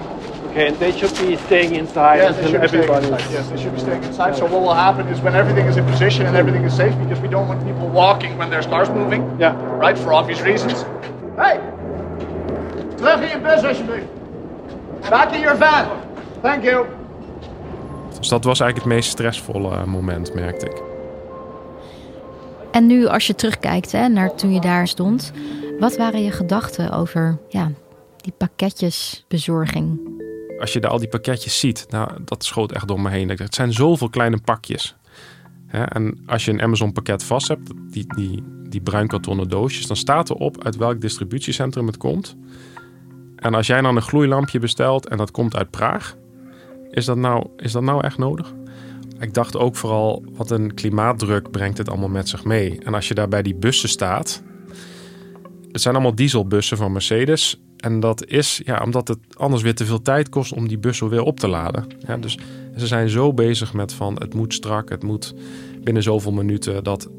Okay, 0.50 0.66
and 0.66 0.78
they 0.78 0.92
should 0.92 1.26
be 1.26 1.36
staying 1.44 1.72
inside 1.72 2.16
Yes, 2.16 2.34
they 2.36 2.48
should 2.48 2.60
be 2.60 2.66
staying 2.66 2.84
everybody. 2.84 3.06
inside. 3.12 3.32
Yes, 3.32 3.48
they 3.48 3.58
should 3.58 3.74
be 3.74 3.80
staying 3.80 4.04
inside. 4.04 4.36
So 4.36 4.46
what 4.46 4.60
will 4.60 4.74
happen 4.74 5.06
is 5.06 5.20
when 5.20 5.34
everything 5.34 5.68
is 5.68 5.76
in 5.76 5.84
position 5.84 6.26
and 6.26 6.36
everything 6.36 6.64
is 6.64 6.74
safe, 6.74 6.96
because 6.98 7.20
we 7.20 7.28
don't 7.28 7.46
want 7.46 7.64
people 7.64 7.90
walking 7.92 8.36
when 8.38 8.48
there's 8.50 8.66
cars 8.66 8.88
moving. 8.88 9.24
Yeah. 9.38 9.54
Right, 9.80 9.98
for 9.98 10.12
obvious 10.12 10.40
reasons. 10.42 10.84
Hey! 11.36 11.58
Terug 12.94 13.20
in 13.20 13.28
je 13.28 13.38
bus 13.42 13.64
alsjeblieft. 13.64 14.06
Back 15.10 15.32
in 15.32 15.40
your 15.40 15.56
van. 15.56 15.86
Thank 16.42 16.64
you. 16.64 16.86
Dus 18.18 18.28
dat 18.28 18.44
was 18.44 18.60
eigenlijk 18.60 18.90
het 18.90 18.94
meest 18.98 19.10
stressvolle 19.10 19.70
uh, 19.70 19.84
moment, 19.84 20.34
merkte 20.34 20.66
ik. 20.66 20.87
En 22.70 22.86
nu 22.86 23.06
als 23.06 23.26
je 23.26 23.34
terugkijkt 23.34 23.92
hè, 23.92 24.08
naar 24.08 24.34
toen 24.34 24.52
je 24.52 24.60
daar 24.60 24.88
stond, 24.88 25.32
wat 25.78 25.96
waren 25.96 26.22
je 26.22 26.30
gedachten 26.30 26.90
over 26.92 27.38
ja, 27.48 27.70
die 28.16 28.32
pakketjesbezorging? 28.36 30.16
Als 30.60 30.72
je 30.72 30.80
daar 30.80 30.90
al 30.90 30.98
die 30.98 31.08
pakketjes 31.08 31.58
ziet, 31.58 31.86
nou, 31.90 32.10
dat 32.24 32.44
schoot 32.44 32.72
echt 32.72 32.88
door 32.88 33.00
me 33.00 33.10
heen. 33.10 33.28
Het 33.28 33.54
zijn 33.54 33.72
zoveel 33.72 34.10
kleine 34.10 34.38
pakjes. 34.44 34.96
En 35.68 36.18
als 36.26 36.44
je 36.44 36.52
een 36.52 36.62
Amazon 36.62 36.92
pakket 36.92 37.24
vast 37.24 37.48
hebt, 37.48 37.70
die, 37.90 38.14
die, 38.14 38.42
die 38.68 38.80
bruin 38.80 39.06
kartonnen 39.06 39.48
doosjes, 39.48 39.86
dan 39.86 39.96
staat 39.96 40.30
erop 40.30 40.64
uit 40.64 40.76
welk 40.76 41.00
distributiecentrum 41.00 41.86
het 41.86 41.96
komt. 41.96 42.36
En 43.36 43.54
als 43.54 43.66
jij 43.66 43.80
dan 43.80 43.96
een 43.96 44.02
gloeilampje 44.02 44.58
bestelt 44.58 45.08
en 45.08 45.16
dat 45.16 45.30
komt 45.30 45.56
uit 45.56 45.70
Praag, 45.70 46.16
is 46.90 47.04
dat 47.04 47.16
nou, 47.16 47.46
is 47.56 47.72
dat 47.72 47.82
nou 47.82 48.04
echt 48.04 48.18
nodig? 48.18 48.54
Ik 49.18 49.34
dacht 49.34 49.56
ook 49.56 49.76
vooral, 49.76 50.24
wat 50.32 50.50
een 50.50 50.74
klimaatdruk 50.74 51.50
brengt 51.50 51.78
het 51.78 51.88
allemaal 51.88 52.08
met 52.08 52.28
zich 52.28 52.44
mee. 52.44 52.78
En 52.82 52.94
als 52.94 53.08
je 53.08 53.14
daar 53.14 53.28
bij 53.28 53.42
die 53.42 53.54
bussen 53.54 53.88
staat, 53.88 54.42
het 55.72 55.80
zijn 55.80 55.94
allemaal 55.94 56.14
dieselbussen 56.14 56.76
van 56.76 56.92
Mercedes. 56.92 57.60
En 57.76 58.00
dat 58.00 58.26
is 58.26 58.60
ja, 58.64 58.82
omdat 58.84 59.08
het 59.08 59.18
anders 59.36 59.62
weer 59.62 59.74
te 59.74 59.84
veel 59.84 60.02
tijd 60.02 60.28
kost 60.28 60.52
om 60.52 60.68
die 60.68 60.78
bussen 60.78 61.08
weer 61.08 61.22
op 61.22 61.40
te 61.40 61.48
laden. 61.48 61.86
Ja, 62.06 62.16
dus 62.16 62.38
ze 62.76 62.86
zijn 62.86 63.08
zo 63.08 63.34
bezig 63.34 63.72
met 63.72 63.92
van 63.92 64.14
het 64.14 64.34
moet 64.34 64.54
strak, 64.54 64.88
het 64.88 65.02
moet 65.02 65.34
binnen 65.82 66.02
zoveel 66.02 66.32
minuten. 66.32 66.84
Dat 66.84 67.10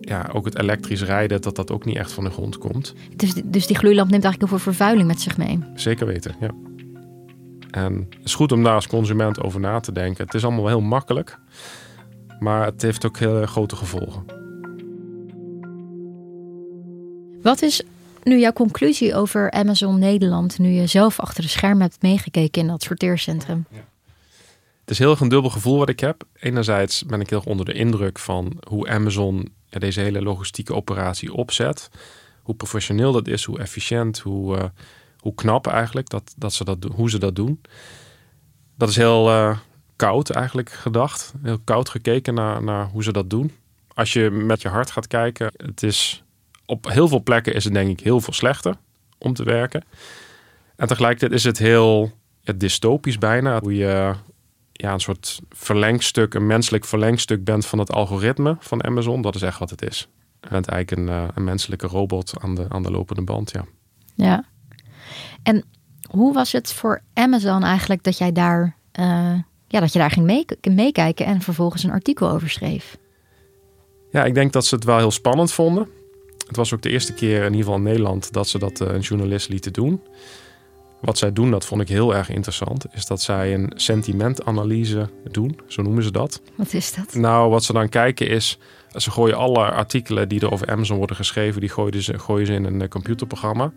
ja, 0.00 0.30
ook 0.32 0.44
het 0.44 0.58
elektrisch 0.58 1.02
rijden, 1.02 1.40
dat 1.40 1.56
dat 1.56 1.70
ook 1.70 1.84
niet 1.84 1.96
echt 1.96 2.12
van 2.12 2.24
de 2.24 2.30
grond 2.30 2.58
komt. 2.58 2.94
Dus, 3.16 3.34
dus 3.44 3.66
die 3.66 3.76
gloeilamp 3.76 4.10
neemt 4.10 4.24
eigenlijk 4.24 4.52
heel 4.52 4.60
veel 4.60 4.72
vervuiling 4.72 5.08
met 5.08 5.20
zich 5.20 5.36
mee. 5.36 5.58
Zeker 5.74 6.06
weten, 6.06 6.34
ja. 6.40 6.67
En 7.70 8.06
het 8.10 8.24
is 8.24 8.34
goed 8.34 8.52
om 8.52 8.62
daar 8.62 8.74
als 8.74 8.86
consument 8.86 9.40
over 9.42 9.60
na 9.60 9.80
te 9.80 9.92
denken. 9.92 10.24
Het 10.24 10.34
is 10.34 10.44
allemaal 10.44 10.66
heel 10.66 10.80
makkelijk, 10.80 11.38
maar 12.38 12.64
het 12.64 12.82
heeft 12.82 13.06
ook 13.06 13.18
heel 13.18 13.46
grote 13.46 13.76
gevolgen. 13.76 14.24
Wat 17.42 17.62
is 17.62 17.82
nu 18.22 18.38
jouw 18.38 18.52
conclusie 18.52 19.14
over 19.14 19.50
Amazon 19.50 19.98
Nederland, 19.98 20.58
nu 20.58 20.68
je 20.68 20.86
zelf 20.86 21.20
achter 21.20 21.42
de 21.42 21.48
schermen 21.48 21.80
hebt 21.80 22.02
meegekeken 22.02 22.62
in 22.62 22.68
dat 22.68 22.82
sorteercentrum? 22.82 23.66
Het 24.80 24.90
is 24.90 24.98
heel 24.98 25.10
erg 25.10 25.20
een 25.20 25.28
dubbel 25.28 25.50
gevoel 25.50 25.78
wat 25.78 25.88
ik 25.88 26.00
heb. 26.00 26.24
Enerzijds 26.34 27.04
ben 27.04 27.20
ik 27.20 27.30
heel 27.30 27.38
erg 27.38 27.46
onder 27.46 27.66
de 27.66 27.72
indruk 27.72 28.18
van 28.18 28.52
hoe 28.68 28.88
Amazon 28.88 29.52
ja, 29.68 29.78
deze 29.78 30.00
hele 30.00 30.22
logistieke 30.22 30.74
operatie 30.74 31.32
opzet. 31.32 31.88
Hoe 32.42 32.54
professioneel 32.54 33.12
dat 33.12 33.28
is, 33.28 33.44
hoe 33.44 33.58
efficiënt, 33.58 34.18
hoe, 34.18 34.56
uh, 34.56 34.64
hoe 35.18 35.34
knap 35.34 35.66
eigenlijk 35.66 36.08
dat, 36.08 36.34
dat 36.36 36.52
ze 36.52 36.64
dat, 36.64 36.84
hoe 36.94 37.10
ze 37.10 37.18
dat 37.18 37.36
doen. 37.36 37.60
Dat 38.76 38.88
is 38.88 38.96
heel 38.96 39.28
uh, 39.28 39.58
koud 39.96 40.30
eigenlijk 40.30 40.70
gedacht. 40.70 41.32
Heel 41.42 41.58
koud 41.64 41.88
gekeken 41.88 42.34
naar, 42.34 42.62
naar 42.62 42.86
hoe 42.86 43.02
ze 43.02 43.12
dat 43.12 43.30
doen. 43.30 43.52
Als 43.94 44.12
je 44.12 44.30
met 44.30 44.62
je 44.62 44.68
hart 44.68 44.90
gaat 44.90 45.06
kijken, 45.06 45.52
het 45.56 45.82
is 45.82 46.22
op 46.66 46.88
heel 46.88 47.08
veel 47.08 47.22
plekken 47.22 47.54
is 47.54 47.64
het 47.64 47.72
denk 47.72 47.90
ik 47.90 48.00
heel 48.00 48.20
veel 48.20 48.32
slechter 48.32 48.74
om 49.18 49.34
te 49.34 49.44
werken. 49.44 49.84
En 50.76 50.86
tegelijkertijd 50.86 51.32
is 51.32 51.44
het 51.44 51.58
heel 51.58 52.12
dystopisch 52.56 53.18
bijna. 53.18 53.60
Hoe 53.60 53.74
je 53.74 54.14
ja, 54.72 54.92
een 54.92 55.00
soort 55.00 55.40
verlengstuk, 55.50 56.34
een 56.34 56.46
menselijk 56.46 56.84
verlengstuk 56.84 57.44
bent 57.44 57.66
van 57.66 57.78
het 57.78 57.92
algoritme 57.92 58.56
van 58.60 58.84
Amazon. 58.84 59.22
Dat 59.22 59.34
is 59.34 59.42
echt 59.42 59.58
wat 59.58 59.70
het 59.70 59.82
is. 59.82 60.08
Bent 60.40 60.68
eigenlijk 60.68 60.90
een, 60.90 61.16
uh, 61.16 61.28
een 61.34 61.44
menselijke 61.44 61.86
robot 61.86 62.32
aan 62.40 62.54
de, 62.54 62.66
aan 62.68 62.82
de 62.82 62.90
lopende 62.90 63.22
band, 63.22 63.50
ja. 63.50 63.64
Ja. 64.14 64.44
En 65.42 65.64
hoe 66.10 66.34
was 66.34 66.52
het 66.52 66.72
voor 66.72 67.02
Amazon 67.14 67.62
eigenlijk 67.62 68.02
dat 68.02 68.18
jij 68.18 68.32
daar, 68.32 68.76
uh, 69.00 69.04
ja, 69.68 69.80
dat 69.80 69.92
je 69.92 69.98
daar 69.98 70.10
ging 70.10 70.26
mee, 70.26 70.44
meekijken 70.70 71.26
en 71.26 71.40
vervolgens 71.40 71.82
een 71.82 71.90
artikel 71.90 72.30
over 72.30 72.50
schreef? 72.50 72.96
Ja, 74.10 74.24
ik 74.24 74.34
denk 74.34 74.52
dat 74.52 74.66
ze 74.66 74.74
het 74.74 74.84
wel 74.84 74.98
heel 74.98 75.10
spannend 75.10 75.52
vonden. 75.52 75.88
Het 76.46 76.56
was 76.56 76.74
ook 76.74 76.82
de 76.82 76.90
eerste 76.90 77.14
keer 77.14 77.38
in 77.38 77.44
ieder 77.44 77.58
geval 77.58 77.76
in 77.76 77.82
Nederland 77.82 78.32
dat 78.32 78.48
ze 78.48 78.58
dat 78.58 78.80
uh, 78.80 78.88
een 78.88 79.00
journalist 79.00 79.48
lieten 79.48 79.72
doen. 79.72 80.00
Wat 81.00 81.18
zij 81.18 81.32
doen, 81.32 81.50
dat 81.50 81.64
vond 81.64 81.80
ik 81.80 81.88
heel 81.88 82.14
erg 82.14 82.30
interessant, 82.30 82.84
is 82.92 83.06
dat 83.06 83.22
zij 83.22 83.54
een 83.54 83.72
sentimentanalyse 83.74 85.08
doen, 85.30 85.60
zo 85.66 85.82
noemen 85.82 86.02
ze 86.02 86.10
dat. 86.10 86.40
Wat 86.54 86.72
is 86.72 86.94
dat? 86.94 87.14
Nou, 87.14 87.50
wat 87.50 87.64
ze 87.64 87.72
dan 87.72 87.88
kijken 87.88 88.28
is, 88.28 88.58
ze 88.94 89.10
gooien 89.10 89.36
alle 89.36 89.70
artikelen 89.70 90.28
die 90.28 90.40
er 90.40 90.52
over 90.52 90.66
Amazon 90.70 90.96
worden 90.96 91.16
geschreven, 91.16 91.60
die 91.60 91.70
gooien 91.70 92.02
ze, 92.02 92.18
gooien 92.18 92.46
ze 92.46 92.52
in 92.52 92.64
een 92.64 92.82
eh, 92.82 92.88
computerprogramma 92.88 93.72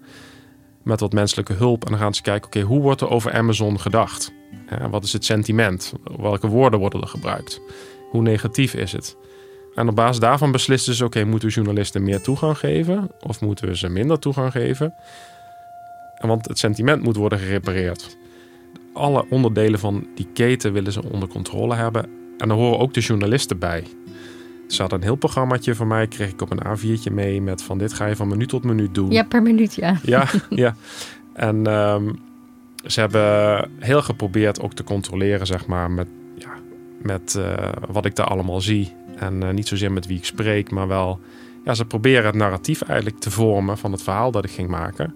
met 0.84 1.00
wat 1.00 1.14
menselijke 1.14 1.54
hulp. 1.54 1.86
En 1.86 1.92
dan 1.92 2.00
gaan 2.00 2.14
ze 2.14 2.22
kijken, 2.22 2.48
oké, 2.48 2.62
hoe 2.62 2.82
wordt 2.82 3.02
er 3.02 3.10
over 3.10 3.34
Amazon 3.34 3.80
gedacht? 3.80 4.34
Wat 4.90 5.04
is 5.04 5.14
het 5.14 5.26
sentiment? 5.26 5.94
Welke 6.20 6.48
woorden 6.48 6.80
worden 6.80 7.02
er 7.02 7.08
gebruikt? 7.08 7.62
Hoe 8.10 8.22
negatief 8.22 8.74
is 8.74 8.92
het? 8.92 9.18
En 9.76 9.88
op 9.88 9.96
basis 9.96 10.20
daarvan 10.20 10.52
beslissen 10.52 10.94
ze, 10.94 11.06
oké, 11.06 11.24
moeten 11.24 11.48
we 11.48 11.54
journalisten 11.54 12.04
meer 12.04 12.22
toegang 12.22 12.58
geven? 12.58 13.12
Of 13.20 13.42
moeten 13.42 13.68
we 13.68 13.78
ze 13.78 13.90
minder 13.90 14.20
toegang 14.20 14.52
geven? 14.52 14.94
En 16.16 16.28
want 16.28 16.48
het 16.48 16.60
sentiment 16.60 17.04
moet 17.04 17.16
worden 17.16 17.40
gerepareerd. 17.40 18.18
Alle 18.94 19.26
onderdelen 19.30 19.80
van 19.80 20.08
die 20.16 20.28
keten 20.34 20.74
willen 20.74 20.92
ze 20.92 21.12
onder 21.12 21.30
controle 21.30 21.76
hebben. 21.76 22.04
En 22.38 22.48
daar 22.48 22.58
horen 22.58 22.80
ook 22.80 22.94
de 22.94 23.00
journalisten 23.00 23.60
bij. 23.60 23.84
Ze 24.72 24.82
hadden 24.82 25.00
een 25.00 25.06
heel 25.06 25.16
programmaatje 25.16 25.76
van 25.76 25.88
mij, 25.88 26.08
kreeg 26.08 26.30
ik 26.32 26.42
op 26.42 26.52
een 26.52 26.78
A4'tje 26.78 27.14
mee 27.14 27.42
met 27.42 27.64
van 27.64 27.78
dit 27.78 27.94
ga 27.94 28.06
je 28.06 28.16
van 28.16 28.28
minuut 28.28 28.50
tot 28.50 28.64
minuut 28.64 28.96
doen. 28.96 29.12
Ja, 29.12 29.24
per 29.24 29.42
minuut, 29.42 29.76
ja. 29.76 29.98
Ja, 30.04 30.28
ja. 30.50 30.76
En 31.34 31.68
ehm, 31.68 32.14
ze 32.86 33.00
hebben 33.00 33.70
heel 33.80 34.02
geprobeerd 34.02 34.62
ook 34.62 34.74
te 34.74 34.84
controleren, 34.84 35.48
zeg 35.48 35.68
maar, 35.68 35.92
met, 35.92 36.08
ja, 36.36 36.54
met 37.02 37.36
eh, 37.36 37.72
wat 37.92 38.06
ik 38.06 38.16
daar 38.16 38.26
allemaal 38.26 38.62
zie. 38.62 38.94
En 39.16 39.44
eh, 39.44 39.50
niet 39.50 39.68
zozeer 39.68 39.92
met 39.92 40.08
wie 40.08 40.18
ik 40.18 40.26
spreek, 40.26 40.72
maar 40.72 40.88
wel, 40.88 41.20
ja, 41.66 41.74
ze 41.74 41.86
proberen 41.86 42.26
het 42.26 42.36
narratief 42.36 42.82
eigenlijk 42.82 43.20
te 43.20 43.32
vormen 43.32 43.78
van 43.78 43.92
het 43.92 44.04
verhaal 44.04 44.32
dat 44.32 44.44
ik 44.44 44.52
ging 44.52 44.70
maken. 44.70 45.16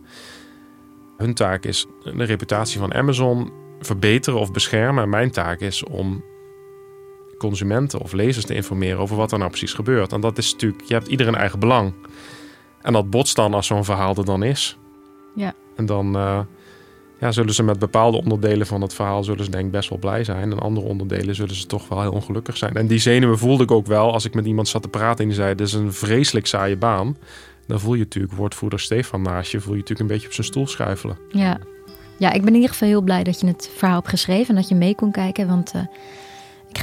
Hun 1.17 1.33
taak 1.33 1.65
is 1.65 1.85
de 2.03 2.23
reputatie 2.23 2.79
van 2.79 2.93
Amazon 2.93 3.51
verbeteren 3.79 4.39
of 4.39 4.51
beschermen. 4.51 5.03
En 5.03 5.09
mijn 5.09 5.31
taak 5.31 5.59
is 5.59 5.83
om 5.83 6.23
consumenten 7.38 8.00
of 8.00 8.13
lezers 8.13 8.45
te 8.45 8.56
informeren 8.56 9.00
over 9.00 9.15
wat 9.15 9.32
er 9.32 9.38
nou 9.38 9.50
precies 9.50 9.74
gebeurt. 9.74 10.13
En 10.13 10.21
dat 10.21 10.38
is 10.38 10.52
natuurlijk, 10.52 10.84
je 10.86 10.93
hebt 10.93 11.08
ieder 11.08 11.28
een 11.28 11.36
eigen 11.36 11.60
belang. 11.60 11.93
En 12.82 12.93
dat 12.93 13.10
botst 13.10 13.36
dan 13.36 13.54
als 13.54 13.67
zo'n 13.67 13.86
verhaal 13.86 14.15
er 14.15 14.26
dan 14.26 14.43
is. 14.43 14.78
Ja. 15.36 15.54
En 15.76 15.86
dan 15.86 16.15
uh, 16.15 16.39
ja, 17.19 17.32
zullen 17.32 17.54
ze 17.54 17.63
met 17.63 17.80
bepaalde 17.80 18.17
onderdelen 18.17 18.67
van 18.67 18.82
het 18.82 18.93
verhaal 18.93 19.24
zullen 19.24 19.43
ze 19.43 19.52
denk 19.52 19.65
ik 19.65 19.71
best 19.71 19.89
wel 19.89 19.98
blij 19.98 20.24
zijn. 20.24 20.52
En 20.52 20.60
andere 20.60 20.88
onderdelen 20.88 21.36
zullen 21.36 21.56
ze 21.56 21.65
toch 21.65 21.88
wel 21.88 22.02
heel 22.02 22.12
ongelukkig 22.12 22.58
zijn. 22.58 22.76
En 22.76 22.88
die 22.88 23.00
zenuwen 23.00 23.38
voelde 23.38 23.63
ik 23.63 23.71
ook 23.71 23.88
wel 23.88 24.13
als 24.13 24.26
ik 24.26 24.34
met 24.34 24.45
iemand 24.45 24.67
zat 24.67 24.82
te 24.82 24.88
praten 24.88 25.19
en 25.19 25.26
die 25.26 25.36
zei: 25.38 25.56
Dit 25.56 25.67
is 25.67 25.74
een 25.74 25.93
vreselijk 25.93 26.48
saaie 26.48 26.78
baan. 26.78 27.17
Dan 27.67 27.80
voel 27.80 27.93
je 27.93 28.04
natuurlijk 28.04 28.34
woordvoerder 28.34 28.80
Stefan 28.80 29.21
naast 29.21 29.52
je, 29.52 29.60
voel 29.60 29.74
je 29.74 29.80
natuurlijk 29.80 30.10
een 30.10 30.15
beetje 30.15 30.28
op 30.28 30.34
zijn 30.34 30.48
stoel 30.48 30.67
schuifelen. 30.67 31.17
Ja. 31.30 31.58
ja, 32.17 32.32
ik 32.32 32.39
ben 32.39 32.48
in 32.48 32.56
ieder 32.56 32.69
geval 32.69 32.88
heel 32.88 33.02
blij 33.02 33.24
dat 33.24 33.39
je 33.39 33.48
het 33.48 33.69
verhaal 33.76 33.98
hebt 33.98 34.10
geschreven 34.10 34.50
en 34.50 34.56
dat 34.56 34.69
je 34.69 34.76
mee 34.76 34.95
kon 34.95 35.12
kijken. 35.12 35.48
Want 35.48 35.74
uh, 35.76 35.82
ik 35.82 35.89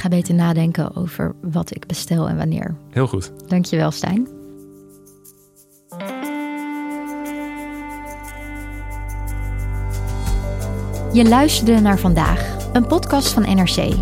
ga 0.03 0.09
beter 0.09 0.33
nadenken 0.33 0.95
over 0.95 1.35
wat 1.41 1.75
ik 1.75 1.87
bestel 1.87 2.27
en 2.27 2.37
wanneer. 2.37 2.75
Heel 2.89 3.07
goed. 3.07 3.31
Dankjewel, 3.47 3.91
Stijn. 3.91 4.27
Je 11.13 11.25
luisterde 11.27 11.79
naar 11.79 11.99
vandaag, 11.99 12.57
een 12.73 12.87
podcast 12.87 13.27
van 13.27 13.41
NRC. 13.41 13.93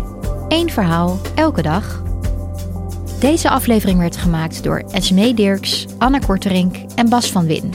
Eén 0.48 0.70
verhaal, 0.70 1.18
elke 1.34 1.62
dag. 1.62 2.02
Deze 3.20 3.50
aflevering 3.50 3.98
werd 3.98 4.16
gemaakt 4.16 4.62
door 4.62 4.78
Esmee 4.78 5.34
Dirks, 5.34 5.86
Anna 5.98 6.18
Korterink 6.18 6.76
en 6.94 7.08
Bas 7.08 7.30
van 7.30 7.46
Win. 7.46 7.72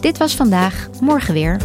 Dit 0.00 0.18
was 0.18 0.36
vandaag, 0.36 0.88
morgen 1.00 1.34
weer. 1.34 1.60